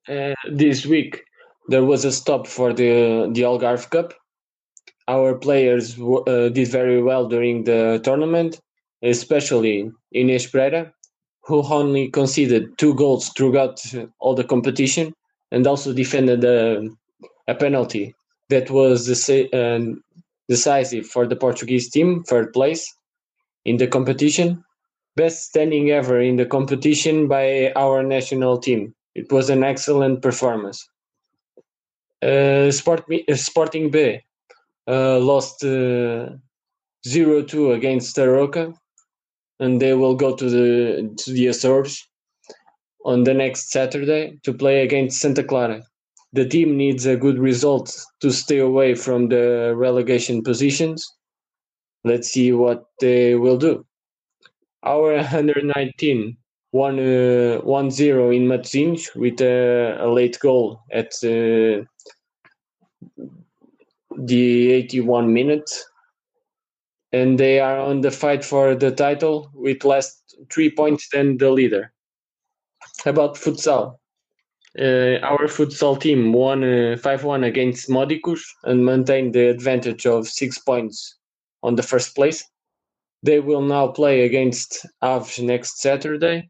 [0.07, 1.23] Uh, this week
[1.69, 4.13] there was a stop for the the Algarve Cup.
[5.07, 8.59] Our players uh, did very well during the tournament,
[9.03, 10.91] especially Inês Pereira,
[11.45, 13.81] who only conceded two goals throughout
[14.19, 15.13] all the competition
[15.51, 16.87] and also defended a,
[17.47, 18.13] a penalty
[18.49, 19.79] that was uh,
[20.47, 22.93] decisive for the Portuguese team, third place
[23.65, 24.63] in the competition.
[25.15, 28.93] Best standing ever in the competition by our national team.
[29.15, 30.87] It was an excellent performance.
[32.21, 34.19] Uh, Sport, uh, Sporting B
[34.87, 36.29] uh, lost uh,
[37.07, 38.73] 0-2 against Tarouca,
[39.59, 42.07] and they will go to the to the Azores
[43.05, 45.81] on the next Saturday to play against Santa Clara.
[46.33, 51.07] The team needs a good result to stay away from the relegation positions.
[52.03, 53.85] Let's see what they will do.
[54.83, 56.37] Our 119
[56.71, 61.83] won uh, 1-0 in Matosinhos with a, a, late goal at uh,
[64.17, 65.85] the 81 minutes.
[67.11, 70.21] And they are on the fight for the title with less
[70.51, 71.91] three points than the leader.
[73.05, 73.97] About futsal?
[74.77, 80.59] Uh, our futsal team won uh, 5-1 against Modicus and maintained the advantage of six
[80.59, 81.15] points
[81.63, 82.43] on the first place.
[83.23, 86.49] They will now play against Aves next Saturday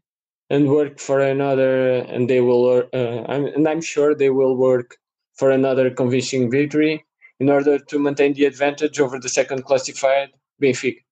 [0.50, 4.96] and work for another, and they will, uh, I'm, and I'm sure they will work
[5.40, 7.02] for another convincing victory
[7.40, 10.28] in order to maintain the advantage over the second classified
[10.62, 11.02] Benfica.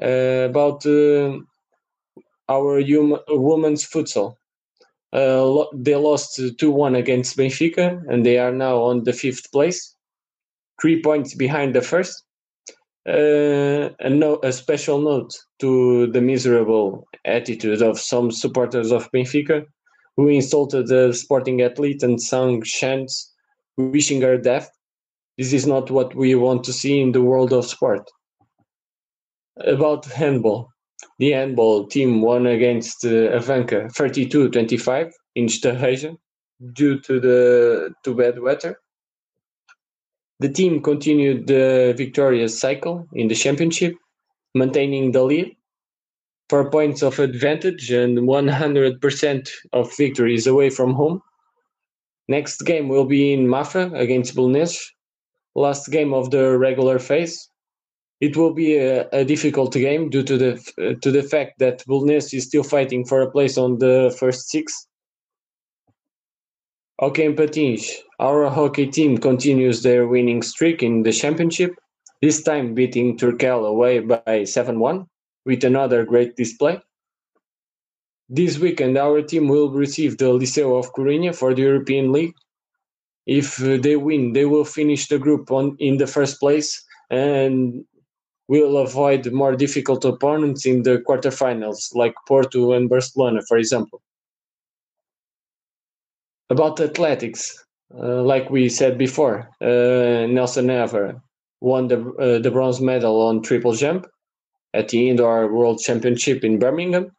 [0.00, 1.38] Uh, about uh,
[2.48, 2.80] our
[3.28, 4.36] women's futsal.
[5.12, 9.96] Uh, they lost 2 1 against Benfica, and they are now on the fifth place,
[10.80, 12.22] three points behind the first.
[13.06, 19.66] Uh, a, no, a special note to the miserable attitude of some supporters of Benfica
[20.16, 23.32] who insulted a sporting athlete and sung chants
[23.76, 24.70] wishing her death.
[25.38, 28.08] This is not what we want to see in the world of sport.
[29.58, 30.68] About handball.
[31.18, 36.16] The handball team won against uh, Avanca 32-25 in Estarreja
[36.72, 38.80] due to the to bad weather.
[40.40, 43.94] The team continued the victorious cycle in the championship,
[44.54, 45.56] maintaining the lead,
[46.48, 51.22] four points of advantage and 100% of victories away from home.
[52.28, 54.80] Next game will be in Mafra against Belenenses,
[55.54, 57.48] last game of the regular phase.
[58.20, 61.84] It will be a, a difficult game due to the uh, to the fact that
[61.86, 64.86] Belenenses is still fighting for a place on the first six.
[67.02, 67.90] Okay, in Patins,
[68.20, 71.74] our hockey team continues their winning streak in the championship,
[72.22, 75.04] this time beating Turquel away by 7 1
[75.44, 76.80] with another great display.
[78.28, 82.34] This weekend, our team will receive the Liceo of Coruña for the European League.
[83.26, 87.84] If they win, they will finish the group on in the first place and
[88.48, 94.02] will avoid more difficult opponents in the quarterfinals, like Porto and Barcelona, for example.
[96.50, 97.64] About athletics,
[97.98, 101.20] uh, like we said before, uh, Nelson Évora
[101.60, 104.06] won the, uh, the bronze medal on triple jump
[104.74, 107.10] at the Indoor World Championship in Birmingham.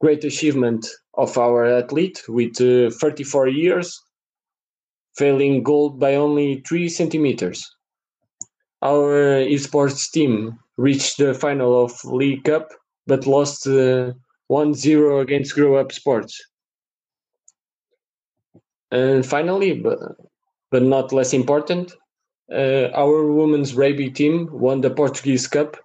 [0.00, 3.98] Great achievement of our athlete with uh, 34 years,
[5.16, 7.64] failing gold by only 3 centimeters
[8.82, 12.70] our esports team reached the final of League Cup
[13.06, 14.12] but lost uh,
[14.50, 16.40] 1-0 against Grow Up Sports.
[18.90, 19.98] And finally, but,
[20.70, 21.92] but not less important,
[22.52, 25.76] uh, our women's rugby team won the Portuguese Cup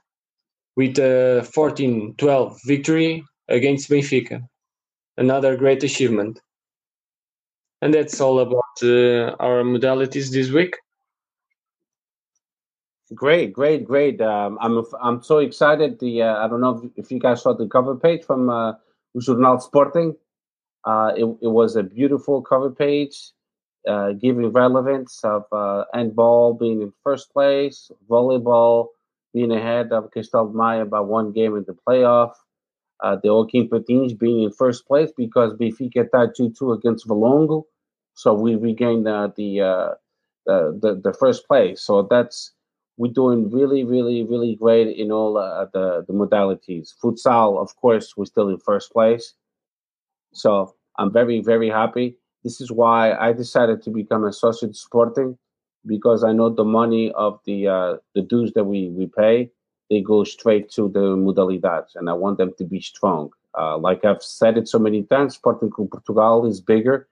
[0.76, 4.48] with a 14-12 victory against Benfica.
[5.18, 6.42] Another great achievement.
[7.82, 10.76] And that's all about uh, our modalities this week.
[13.14, 14.20] Great, great, great.
[14.20, 16.00] Um, I'm I'm so excited.
[16.00, 18.74] The uh, I don't know if, you guys saw the cover page from uh,
[19.16, 20.16] Jornal Sporting.
[20.86, 23.32] Uh, it, it was a beautiful cover page,
[23.88, 28.88] uh, giving relevance of uh, handball being in first place, volleyball
[29.36, 32.32] being ahead of Cristal Maia by one game in the playoff,
[33.04, 37.66] uh, the Joaquim Patins being in first place because Benfica tied 2-2 against Valongo.
[38.14, 39.90] So we regained uh, the, uh,
[40.46, 41.82] the, the the first place.
[41.82, 42.54] So that's
[42.98, 46.94] we're doing really, really, really great in all uh, the the modalities.
[47.04, 49.34] Futsal, of course, we're still in first place.
[50.34, 52.18] So I'm very, very happy.
[52.46, 55.38] This is why I decided to become a associate sporting
[55.86, 59.52] because I know the money of the uh, the dues that we we pay
[59.90, 63.30] they go straight to the modalidades, and I want them to be strong.
[63.58, 67.08] Uh, like I've said it so many times, Sporting Clube Portugal is bigger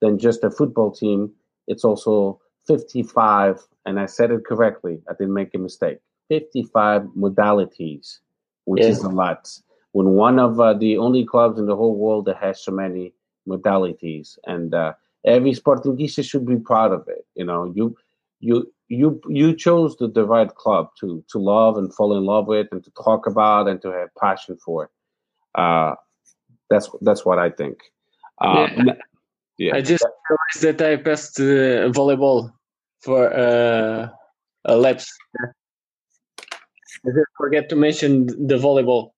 [0.00, 1.32] than just a football team.
[1.66, 5.00] It's also 55, and I said it correctly.
[5.08, 5.98] I didn't make a mistake.
[6.28, 8.18] 55 modalities,
[8.64, 8.90] which yeah.
[8.90, 9.50] is a lot.
[9.92, 13.14] When one of uh, the only clubs in the whole world that has so many
[13.48, 14.92] modalities, and uh,
[15.24, 17.24] every Sportingista should be proud of it.
[17.34, 17.96] You know, you
[18.40, 22.46] you you you chose the, the right club to to love and fall in love
[22.46, 24.90] with and to talk about and to have passion for.
[25.54, 25.94] Uh,
[26.70, 27.78] that's that's what I think.
[28.40, 28.94] Um, yeah.
[29.58, 29.76] yeah.
[29.76, 32.52] I just realized that I passed uh, volleyball
[33.00, 34.08] for uh,
[34.64, 35.12] a laps.
[35.40, 39.10] I just forget to mention the volleyball.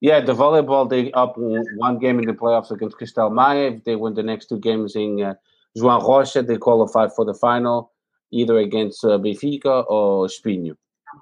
[0.00, 3.72] Yeah, the volleyball they up one game in the playoffs against Cristal Maia.
[3.72, 5.34] If they win the next two games in uh,
[5.76, 7.93] João Rocha, they qualify for the final
[8.34, 10.74] either against uh, Benfica or Espinho?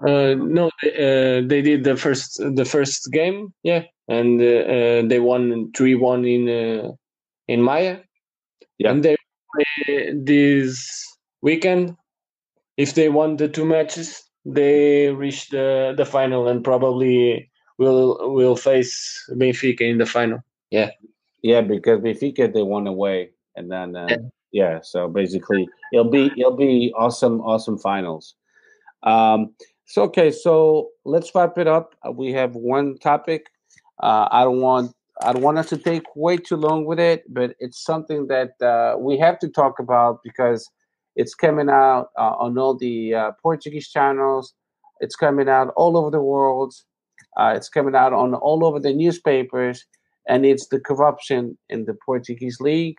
[0.07, 5.71] Uh, no, they, uh, they did the first the first game, yeah, and they won
[5.77, 6.91] three one in uh,
[7.47, 7.99] in Maia.
[8.79, 9.17] Yeah, and they
[10.15, 11.07] this
[11.43, 11.97] weekend.
[12.79, 18.57] If they won the two matches, they reach the the final and probably will will
[18.57, 20.41] face Benfica in the final.
[20.71, 20.91] Yeah,
[21.43, 24.17] yeah, because Benfica they won away, and then uh, yeah.
[24.53, 24.81] Yeah.
[24.83, 28.35] so basically it'll be it'll be awesome, awesome finals.
[29.03, 29.55] Um,
[29.87, 31.95] so okay, so let's wrap it up.
[32.07, 33.47] Uh, we have one topic.
[34.03, 37.25] Uh, I don't want I don't want us to take way too long with it,
[37.29, 40.69] but it's something that uh, we have to talk about because
[41.17, 44.55] it's coming out uh, on all the uh, Portuguese channels.
[45.01, 46.75] It's coming out all over the world.
[47.37, 49.85] Uh, it's coming out on all over the newspapers,
[50.29, 52.97] and it's the corruption in the Portuguese league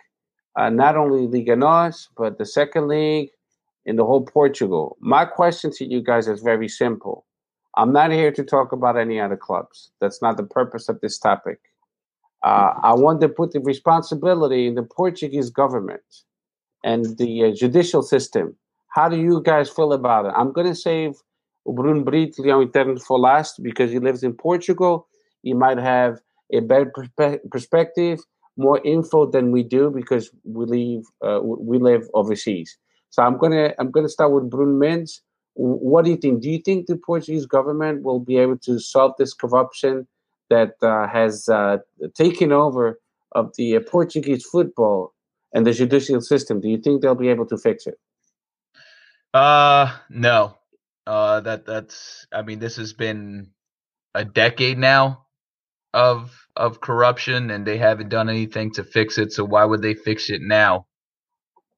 [0.56, 3.30] uh, not only Liga NOS, but the second league
[3.86, 4.96] in the whole Portugal.
[5.00, 7.26] My question to you guys is very simple.
[7.76, 9.90] I'm not here to talk about any other clubs.
[10.00, 11.60] That's not the purpose of this topic.
[12.42, 16.02] Uh, I want to put the responsibility in the Portuguese government
[16.84, 18.56] and the uh, judicial system.
[18.88, 20.32] How do you guys feel about it?
[20.36, 21.14] I'm going to save
[21.66, 25.08] Bruno Brito Leão for last because he lives in Portugal.
[25.42, 26.20] He might have
[26.52, 28.20] a better perspe- perspective
[28.56, 32.76] more info than we do because we live uh, we live overseas.
[33.10, 35.22] So I'm gonna I'm gonna start with Bruno Mendes.
[35.54, 36.42] What do you think?
[36.42, 40.06] Do you think the Portuguese government will be able to solve this corruption
[40.50, 41.78] that uh, has uh,
[42.14, 43.00] taken over
[43.32, 45.14] of the uh, Portuguese football
[45.52, 46.60] and the judicial system?
[46.60, 47.98] Do you think they'll be able to fix it?
[49.32, 50.58] Uh, no.
[51.06, 52.26] Uh, that that's.
[52.32, 53.50] I mean, this has been
[54.14, 55.26] a decade now
[55.92, 59.32] of of corruption and they haven't done anything to fix it.
[59.32, 60.86] So why would they fix it now?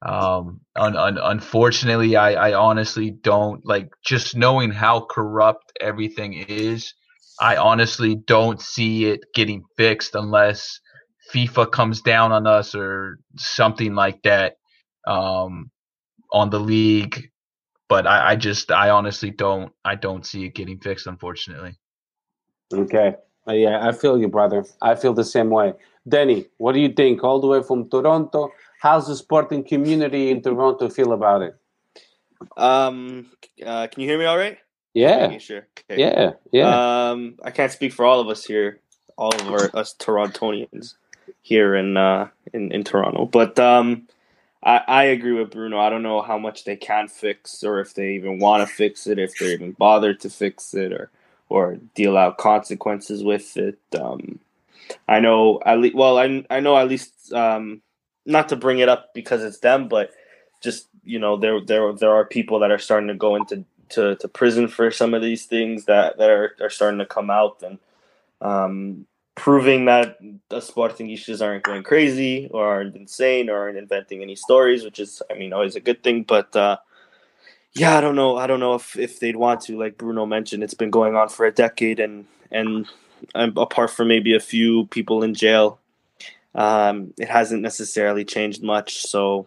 [0.02, 6.92] Um, un- un- unfortunately, I, I honestly don't like just knowing how corrupt everything is.
[7.40, 10.80] I honestly don't see it getting fixed unless
[11.32, 14.56] FIFA comes down on us or something like that
[15.06, 15.70] um,
[16.32, 17.30] on the league.
[17.88, 21.76] But I, I just I honestly don't I don't see it getting fixed, unfortunately.
[22.72, 23.14] Okay.
[23.48, 24.64] Uh, yeah, I feel you, brother.
[24.82, 25.74] I feel the same way.
[26.08, 27.22] Denny, what do you think?
[27.24, 31.56] All the way from Toronto, how's the sporting community in Toronto feel about it?
[32.56, 33.26] Um,
[33.64, 34.58] uh, can you hear me all right?
[34.94, 35.36] Yeah.
[35.38, 35.66] Sure.
[35.90, 36.00] Okay.
[36.00, 36.32] Yeah.
[36.52, 37.10] Yeah.
[37.10, 38.80] Um, I can't speak for all of us here,
[39.16, 40.94] all of our us Torontonians
[41.42, 44.08] here in uh in in Toronto, but um.
[44.62, 45.78] I, I agree with Bruno.
[45.78, 49.06] I don't know how much they can fix or if they even want to fix
[49.06, 51.10] it, if they're even bothered to fix it, or
[51.48, 53.78] or deal out consequences with it.
[53.98, 54.40] Um,
[55.08, 55.94] I know at least.
[55.94, 57.82] Well, I I know at least um,
[58.24, 60.10] not to bring it up because it's them, but
[60.62, 64.16] just you know there there there are people that are starting to go into to,
[64.16, 67.62] to prison for some of these things that that are, are starting to come out
[67.62, 67.78] and
[68.40, 70.18] um, proving that
[70.48, 75.22] the Sportingistas aren't going crazy or aren't insane or aren't inventing any stories, which is
[75.30, 76.54] I mean always a good thing, but.
[76.54, 76.78] Uh,
[77.76, 78.36] Yeah, I don't know.
[78.36, 79.78] I don't know if, if they'd want to.
[79.78, 82.86] Like Bruno mentioned, it's been going on for a decade, and and
[83.34, 85.78] um, apart from maybe a few people in jail,
[86.54, 89.02] um, it hasn't necessarily changed much.
[89.06, 89.46] So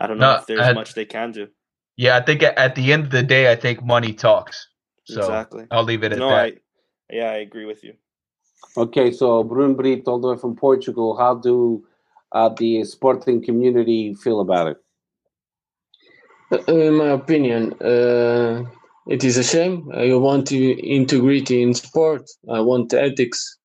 [0.00, 1.48] I don't know No, if there's I- much they can do.
[1.96, 4.66] Yeah, I think at, at the end of the day, I think money talks.
[5.04, 5.66] So exactly.
[5.70, 6.44] I'll leave it at No, that.
[6.46, 6.52] I
[7.10, 7.94] yeah, I agree with you.
[8.76, 11.16] Okay, so Bruno Brito, all the way from Portugal.
[11.16, 11.86] How do
[12.32, 14.78] uh, the sporting community feel about it?
[16.50, 18.64] Uh, In my opinion, uh,
[19.08, 19.90] it is a shame.
[19.94, 22.22] I want integrity in sport.
[22.50, 23.58] I want ethics.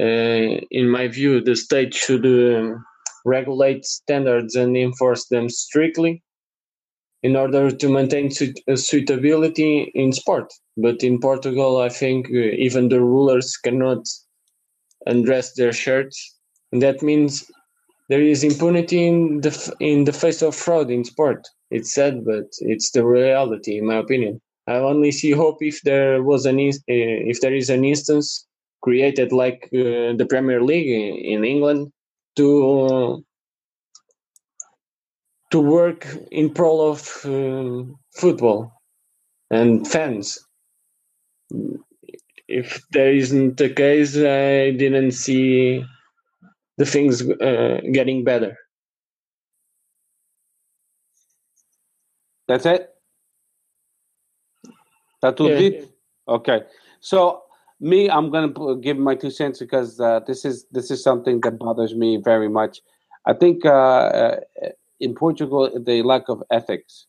[0.00, 2.84] Uh, in my view, the state should um,
[3.24, 6.22] regulate standards and enforce them strictly
[7.22, 8.30] in order to maintain
[8.68, 10.52] uh, suitability in sport.
[10.76, 12.36] But in Portugal, I think uh,
[12.66, 14.04] even the rulers cannot
[15.06, 16.36] undress their shirts,
[16.72, 17.44] and that means
[18.08, 21.46] there is impunity in the f- in the face of fraud in sport.
[21.76, 24.40] It's sad, but it's the reality, in my opinion.
[24.66, 28.46] I only see hope if there was an ins- uh, if there is an instance
[28.82, 31.92] created like uh, the Premier League in, in England
[32.36, 32.46] to
[32.86, 33.16] uh,
[35.50, 38.72] to work in pro of um, football
[39.50, 40.38] and fans.
[42.48, 45.84] If there isn't the case, I didn't see
[46.78, 48.56] the things uh, getting better.
[52.52, 52.94] That's it?
[55.22, 55.58] That tudo Yeah.
[55.58, 55.88] dito?
[56.28, 56.60] Okay.
[57.00, 57.44] So
[57.80, 61.58] me, I'm gonna give my two cents because uh, this is this is something that
[61.58, 62.82] bothers me very much.
[63.24, 64.40] I think uh, uh,
[65.00, 67.06] in Portugal the lack of ethics.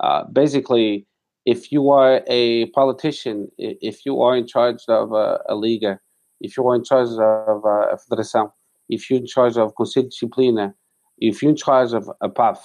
[0.00, 1.06] Uh, basically,
[1.46, 6.00] if you are a politician, if you are in charge of a, a liga,
[6.42, 8.52] if you are in charge of uh, a federação,
[8.90, 10.74] if you're in charge of Conselho de Disciplina,
[11.16, 12.58] if you're in charge of a PAF,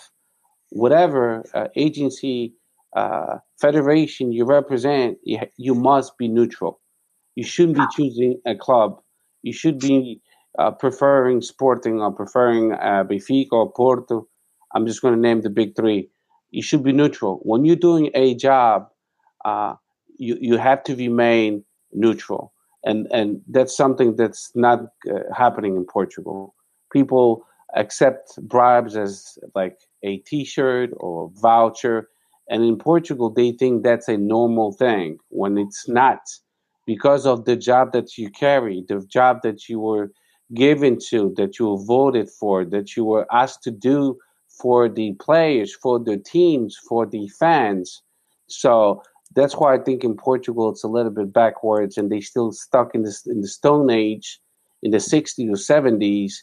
[0.70, 2.54] whatever uh, agency,
[2.96, 6.80] uh, federation you represent, you, you must be neutral.
[7.36, 9.00] You shouldn't be choosing a club.
[9.44, 10.22] You should be
[10.58, 14.28] uh, preferring Sporting or preferring uh, Benfica or Porto.
[14.74, 16.10] I'm just going to name the big three.
[16.50, 17.40] You should be neutral.
[17.44, 18.88] When you're doing a job,
[19.46, 19.76] uh,
[20.18, 21.64] you, you have to remain
[21.94, 22.54] neutral.
[22.84, 26.56] And, and that's something that's not uh, happening in Portugal.
[26.92, 27.46] People
[27.76, 32.10] accept bribes as like a t-shirt or a voucher.
[32.50, 36.20] And in portugal they think that's a normal thing when it's not.
[36.86, 40.12] Because of the job that you carry the job that you were
[40.54, 44.18] given to that you were voted for that you were asked to do
[44.62, 48.02] for the players for the teams for the fans.
[48.48, 49.04] So
[49.36, 52.96] that's why i think in portugal it's a little bit backwards and they still stuck
[52.96, 54.40] in this in the stone age
[54.84, 56.34] in the 60s or 70s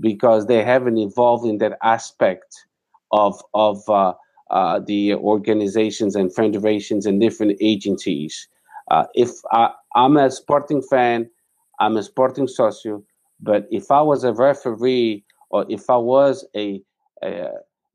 [0.00, 2.66] because they haven't evolved in that aspect
[3.14, 4.12] of of uh,
[4.50, 8.48] uh, the organizations and federations and different agencies.
[8.90, 11.30] Uh, if I, I'm a sporting fan,
[11.80, 13.02] I'm a sporting socio,
[13.40, 16.82] but if I was a referee or if I was a,
[17.22, 17.48] a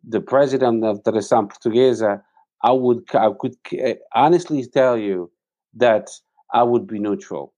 [0.08, 2.22] the president of the Seleção Portuguesa,
[2.64, 3.56] I would I could
[3.86, 5.30] uh, honestly tell you
[5.76, 6.10] that
[6.54, 7.54] I would be neutral.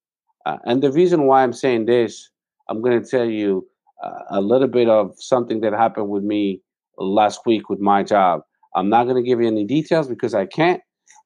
[0.47, 2.31] Uh, and the reason why I'm saying this,
[2.67, 3.67] I'm going to tell you
[4.03, 6.61] uh, a little bit of something that happened with me
[6.97, 8.41] last week with my job.
[8.75, 10.81] I'm not going to give you any details because I can't,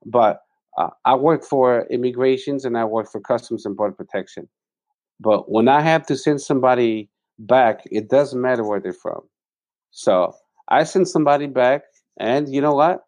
[0.06, 0.40] but
[0.78, 4.48] uh, I work for immigrations and I work for customs and border protection.
[5.20, 7.10] But when I have to send somebody
[7.40, 9.22] back, it doesn't matter where they're from.
[9.92, 10.34] So
[10.68, 11.84] I sent somebody back,
[12.20, 13.02] and you know what?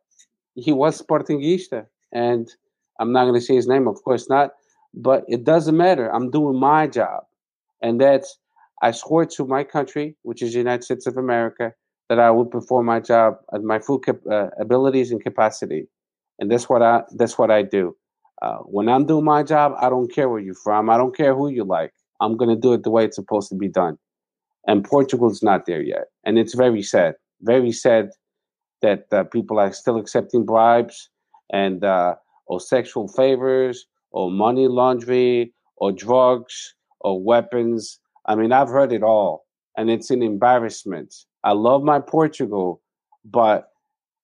[0.56, 2.48] He was Sportingista, and
[3.00, 4.52] I'm not going to say his name, of course not,
[4.94, 6.14] but it doesn't matter.
[6.14, 7.24] I'm doing my job,
[7.82, 8.38] and that's
[8.82, 11.74] I swore to my country, which is the United States of America,
[12.10, 15.88] that I would perform my job at my full cap- uh, abilities and capacity,
[16.40, 17.96] and that's what I that's what I do.
[18.42, 20.90] Uh, when I'm doing my job, I don't care where you're from.
[20.90, 21.94] I don't care who you like.
[22.22, 23.98] I'm going to do it the way it's supposed to be done.
[24.68, 27.16] And Portugal's not there yet, and it's very sad.
[27.42, 28.10] Very sad
[28.82, 31.10] that uh, people are still accepting bribes
[31.52, 32.16] and uh,
[32.48, 38.00] or sexual favors or money laundering or drugs or weapons.
[38.26, 39.46] I mean, I've heard it all,
[39.78, 41.14] and it's an embarrassment.
[41.48, 42.82] I love my Portugal,
[43.24, 43.72] but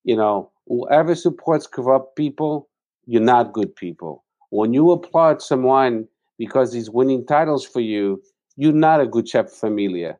[0.03, 2.67] you know, whoever supports corrupt people,
[3.05, 4.25] you're not good people.
[4.49, 6.05] When you applaud someone
[6.37, 8.21] because he's winning titles for you,
[8.57, 10.17] you're not a good chef familia.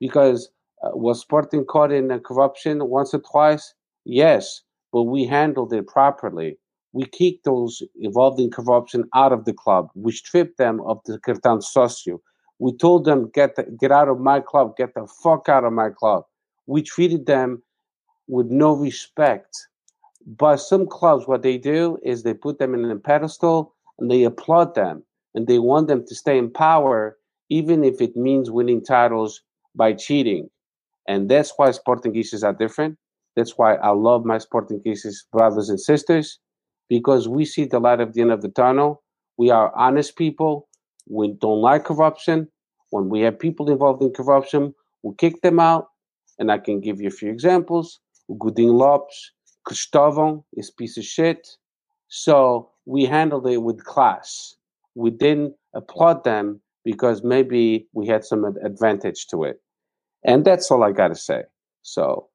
[0.00, 0.50] Because
[0.82, 3.74] uh, was Sporting caught in uh, corruption once or twice?
[4.06, 6.56] Yes, but we handled it properly.
[6.94, 9.90] We kicked those involved in corruption out of the club.
[9.94, 12.20] We stripped them of the cartão sócio.
[12.58, 15.74] We told them, get, the, get out of my club, get the fuck out of
[15.74, 16.24] my club.
[16.68, 17.62] We treated them
[18.28, 19.68] with no respect.
[20.26, 24.24] But some clubs, what they do is they put them in a pedestal and they
[24.24, 25.02] applaud them
[25.34, 27.16] and they want them to stay in power,
[27.48, 29.40] even if it means winning titles
[29.74, 30.50] by cheating.
[31.08, 32.98] And that's why Sporting Sportingistas are different.
[33.34, 36.38] That's why I love my Sporting Sportingistas brothers and sisters
[36.90, 39.02] because we see the light at the end of the tunnel.
[39.38, 40.68] We are honest people.
[41.08, 42.48] We don't like corruption.
[42.90, 45.88] When we have people involved in corruption, we kick them out.
[46.38, 48.00] And I can give you a few examples.
[48.30, 49.32] Godinho Lopes,
[49.66, 51.48] Cristóvão is piece of shit.
[52.08, 54.54] So we handled it with class.
[54.94, 59.60] We didn't applaud them because maybe we had some advantage to it.
[60.24, 61.42] And that's all I got to say.
[61.82, 62.28] So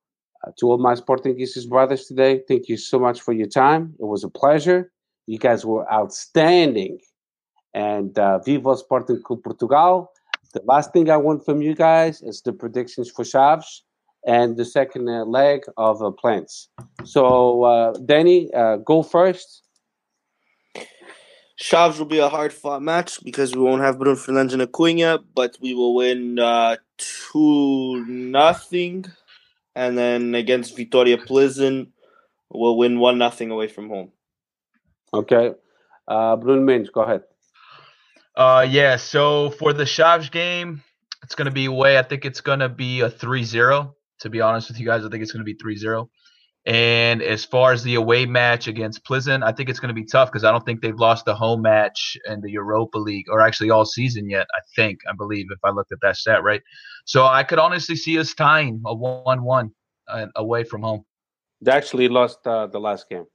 [0.45, 3.93] uh, to all my Sporting Sportingistas brothers today, thank you so much for your time.
[3.99, 4.91] It was a pleasure.
[5.25, 6.99] You guys were outstanding.
[7.73, 10.11] And uh, Viva Sporting Clube Portugal.
[10.53, 13.81] The last thing I want from you guys is the predictions for Chaves
[14.25, 16.67] and the second uh, leg of uh, Plzen.
[17.03, 19.61] So, uh, Danny, uh, go first.
[21.61, 25.19] Chaves will be a hard fought match because we won't have Bruno Fernandes and Acuna,
[25.35, 29.05] but we will win uh, 2 nothing
[29.75, 31.87] and then against Vitoria Plzen,
[32.49, 34.11] we'll win one nothing away from home.
[35.13, 35.51] Okay,
[36.07, 37.23] uh, Bruno Mendes, go ahead.
[38.35, 38.95] Uh, yeah.
[38.95, 40.83] So for the Chaves game,
[41.21, 41.97] it's gonna be way.
[41.97, 43.93] I think it's gonna be a 3-0.
[44.23, 46.09] To be honest with you guys, I think it's gonna be 3-0.
[46.65, 50.05] And as far as the away match against Plzen, I think it's going to be
[50.05, 53.41] tough because I don't think they've lost the home match in the Europa League or
[53.41, 54.47] actually all season yet.
[54.55, 56.61] I think, I believe, if I looked at that stat right.
[57.03, 59.71] So I could honestly see us tying a one-one
[60.07, 61.03] uh, away from home.
[61.59, 63.25] They actually lost uh, the last game.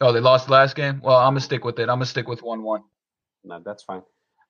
[0.00, 1.00] Oh, they lost the last game.
[1.04, 1.82] Well, I'm gonna stick with it.
[1.82, 2.82] I'm gonna stick with one-one.
[3.44, 4.02] No, that's fine.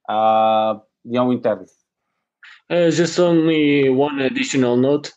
[0.09, 1.67] Uh, Young Inter.
[2.71, 5.13] Uh, just only one additional note.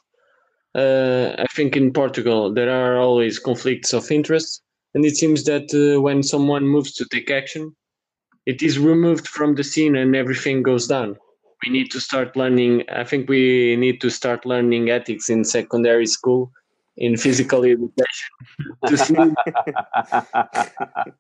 [0.76, 4.62] Uh, I think in Portugal there are always conflicts of interest,
[4.94, 7.74] and it seems that uh, when someone moves to take action,
[8.46, 11.16] it is removed from the scene and everything goes down.
[11.66, 12.84] We need to start learning.
[12.90, 16.52] I think we need to start learning ethics in secondary school,
[16.98, 18.34] in physical education,
[18.88, 19.34] to see, to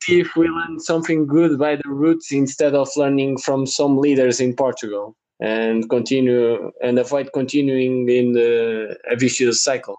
[0.00, 4.40] see if we learn something good by the roots instead of learning from some leaders
[4.40, 9.96] in Portugal and continue and avoid continuing in the, a vicious cycle.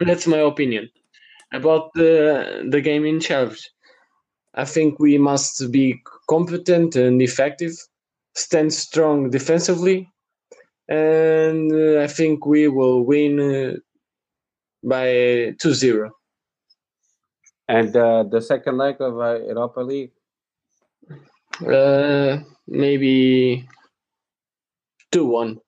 [0.00, 0.90] That's my opinion
[1.52, 3.70] about the the game in charge.
[4.54, 7.72] I think we must be competent and effective,
[8.34, 10.10] stand strong defensively,
[10.88, 13.76] and uh, I think we will win uh,
[14.82, 15.06] by
[15.62, 16.10] 2-0.
[17.68, 20.12] And uh, the second leg of uh, Europa League?
[21.66, 23.66] Uh, maybe
[25.12, 25.60] two one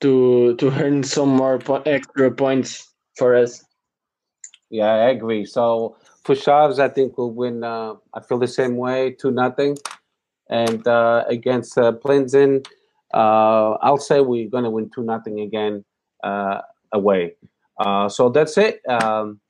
[0.00, 3.64] to to earn some more po- extra points for us.
[4.70, 5.44] Yeah, I agree.
[5.44, 7.62] So for Chaves, I think we'll win.
[7.64, 9.76] Uh, I feel the same way, two nothing,
[10.48, 12.66] and uh, against uh, Plzen,
[13.12, 15.84] uh, I'll say we're going to win two nothing again
[16.22, 16.60] uh,
[16.92, 17.34] away.
[17.78, 18.80] Uh, so that's it.
[18.88, 19.40] Um,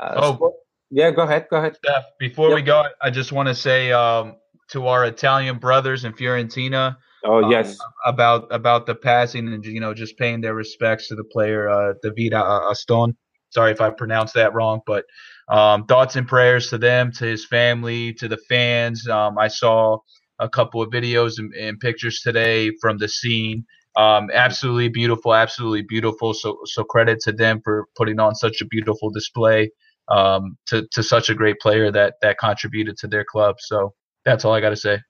[0.00, 0.36] uh, Oh.
[0.38, 0.54] so-
[0.90, 1.48] yeah, go ahead.
[1.50, 1.76] Go ahead.
[1.76, 2.56] Steph, before Yep.
[2.56, 4.36] we go, I just want to say um,
[4.68, 7.76] to our Italian brothers in Fiorentina Oh um, yes,
[8.06, 11.94] about about the passing and you know just paying their respects to the player uh,
[12.02, 13.16] David uh, Aston.
[13.50, 15.04] Sorry if I pronounced that wrong, but
[15.48, 19.08] um, thoughts and prayers to them, to his family, to the fans.
[19.08, 19.98] Um, I saw
[20.38, 23.64] a couple of videos and, and pictures today from the scene.
[23.96, 26.34] Um, absolutely beautiful, absolutely beautiful.
[26.34, 29.70] So so credit to them for putting on such a beautiful display
[30.08, 33.56] um, to to such a great player that that contributed to their club.
[33.58, 35.00] So that's all I got to say.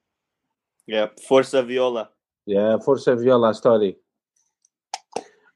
[0.88, 2.08] Yeah, Forza Viola.
[2.46, 3.96] yeah, Forza Viola story.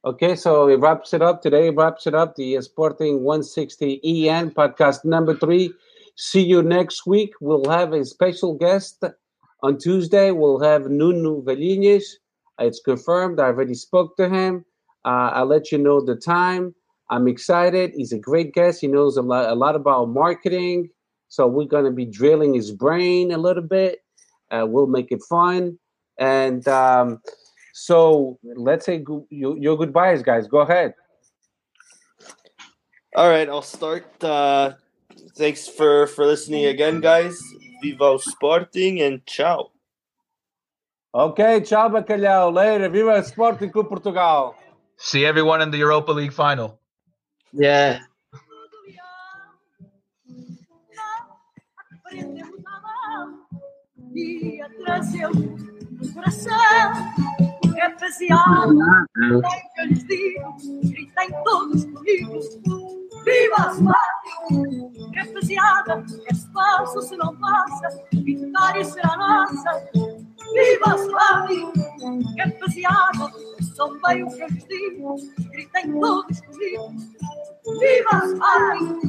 [0.05, 1.71] Okay, so it wraps it up today.
[1.71, 5.73] Wraps it up the Sporting 160 EN podcast number three.
[6.17, 7.33] See you next week.
[7.41, 9.03] We'll have a special guest
[9.63, 10.33] on Tuesday.
[10.33, 12.05] We'll have Nuno Velhinhas.
[12.59, 13.41] It's confirmed.
[13.41, 14.67] I already spoke to him.
[15.07, 16.75] Uh, I'll let you know the time.
[17.09, 17.93] I'm excited.
[17.97, 18.83] He's a great guest.
[18.83, 20.91] He knows a lot, a lot about marketing.
[21.29, 24.01] So we're going to be drilling his brain a little bit.
[24.53, 25.79] Uh, we'll make it fun.
[26.19, 27.21] And um,
[27.73, 30.47] so let's say go- your, your goodbyes, guys.
[30.47, 30.95] Go ahead.
[33.17, 34.07] All right, I'll start.
[34.23, 34.73] Uh,
[35.37, 37.41] thanks for for listening again, guys.
[37.83, 39.71] Viva o Sporting and ciao.
[41.15, 42.53] Okay, tchau, bacalhau.
[42.55, 42.89] Later.
[42.89, 44.55] Viva Sporting Clube Portugal.
[44.97, 46.79] See everyone in the Europa League final.
[47.53, 48.01] Yeah.
[54.15, 56.93] E trazemos no coração
[57.87, 58.71] especial.
[58.71, 60.57] É que eu lhes digo,
[60.91, 62.41] gritem todos comigo.
[63.25, 63.81] Viva as
[65.15, 69.91] Rapaziada, é espaço se não passa, vitória será nossa.
[70.53, 71.73] Viva a Sporting!
[72.39, 73.33] Rapaziada,
[73.75, 75.17] são bem o que eu lhes digo,
[75.51, 76.95] gritem todos comigo.
[77.81, 79.01] Viva a Sporting!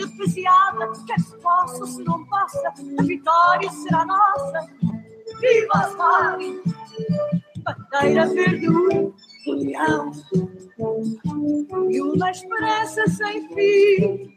[0.00, 4.66] Rapaziada, que espaço se não passa, a vitória será nossa.
[5.40, 6.62] Viva Sporting!
[7.62, 8.66] Bandeira verde,
[9.46, 10.10] união
[11.90, 14.36] e uma esperança sem fim.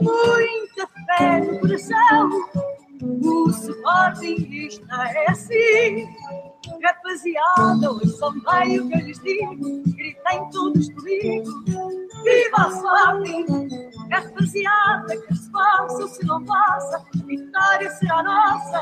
[0.00, 2.30] Muita fé no coração.
[3.02, 6.06] O Sportingista é assim.
[6.82, 9.82] Rapaziada, hoje são bem o que eu lhes digo.
[9.96, 11.50] Gritem todos comigo.
[12.22, 13.46] Viva a Sporting!
[14.10, 17.04] Rapaziada, que se passa se não passa.
[17.24, 18.80] Vitória será nossa.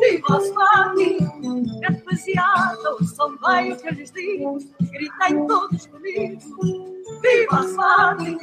[0.00, 1.80] Viva a Sporting!
[1.84, 4.58] Rapaziada, hoje são bem o que eu lhes digo.
[4.80, 6.40] Gritem todos comigo.
[7.26, 8.38] Viva a Sporting!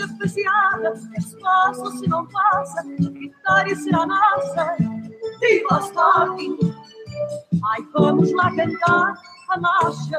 [0.00, 2.82] Rapaziada, que se passa se não passa.
[2.82, 4.76] Vitória será nossa.
[5.40, 6.58] Viva a Sporting!
[7.64, 9.14] Ai, vamos lá cantar
[9.50, 10.18] a marcha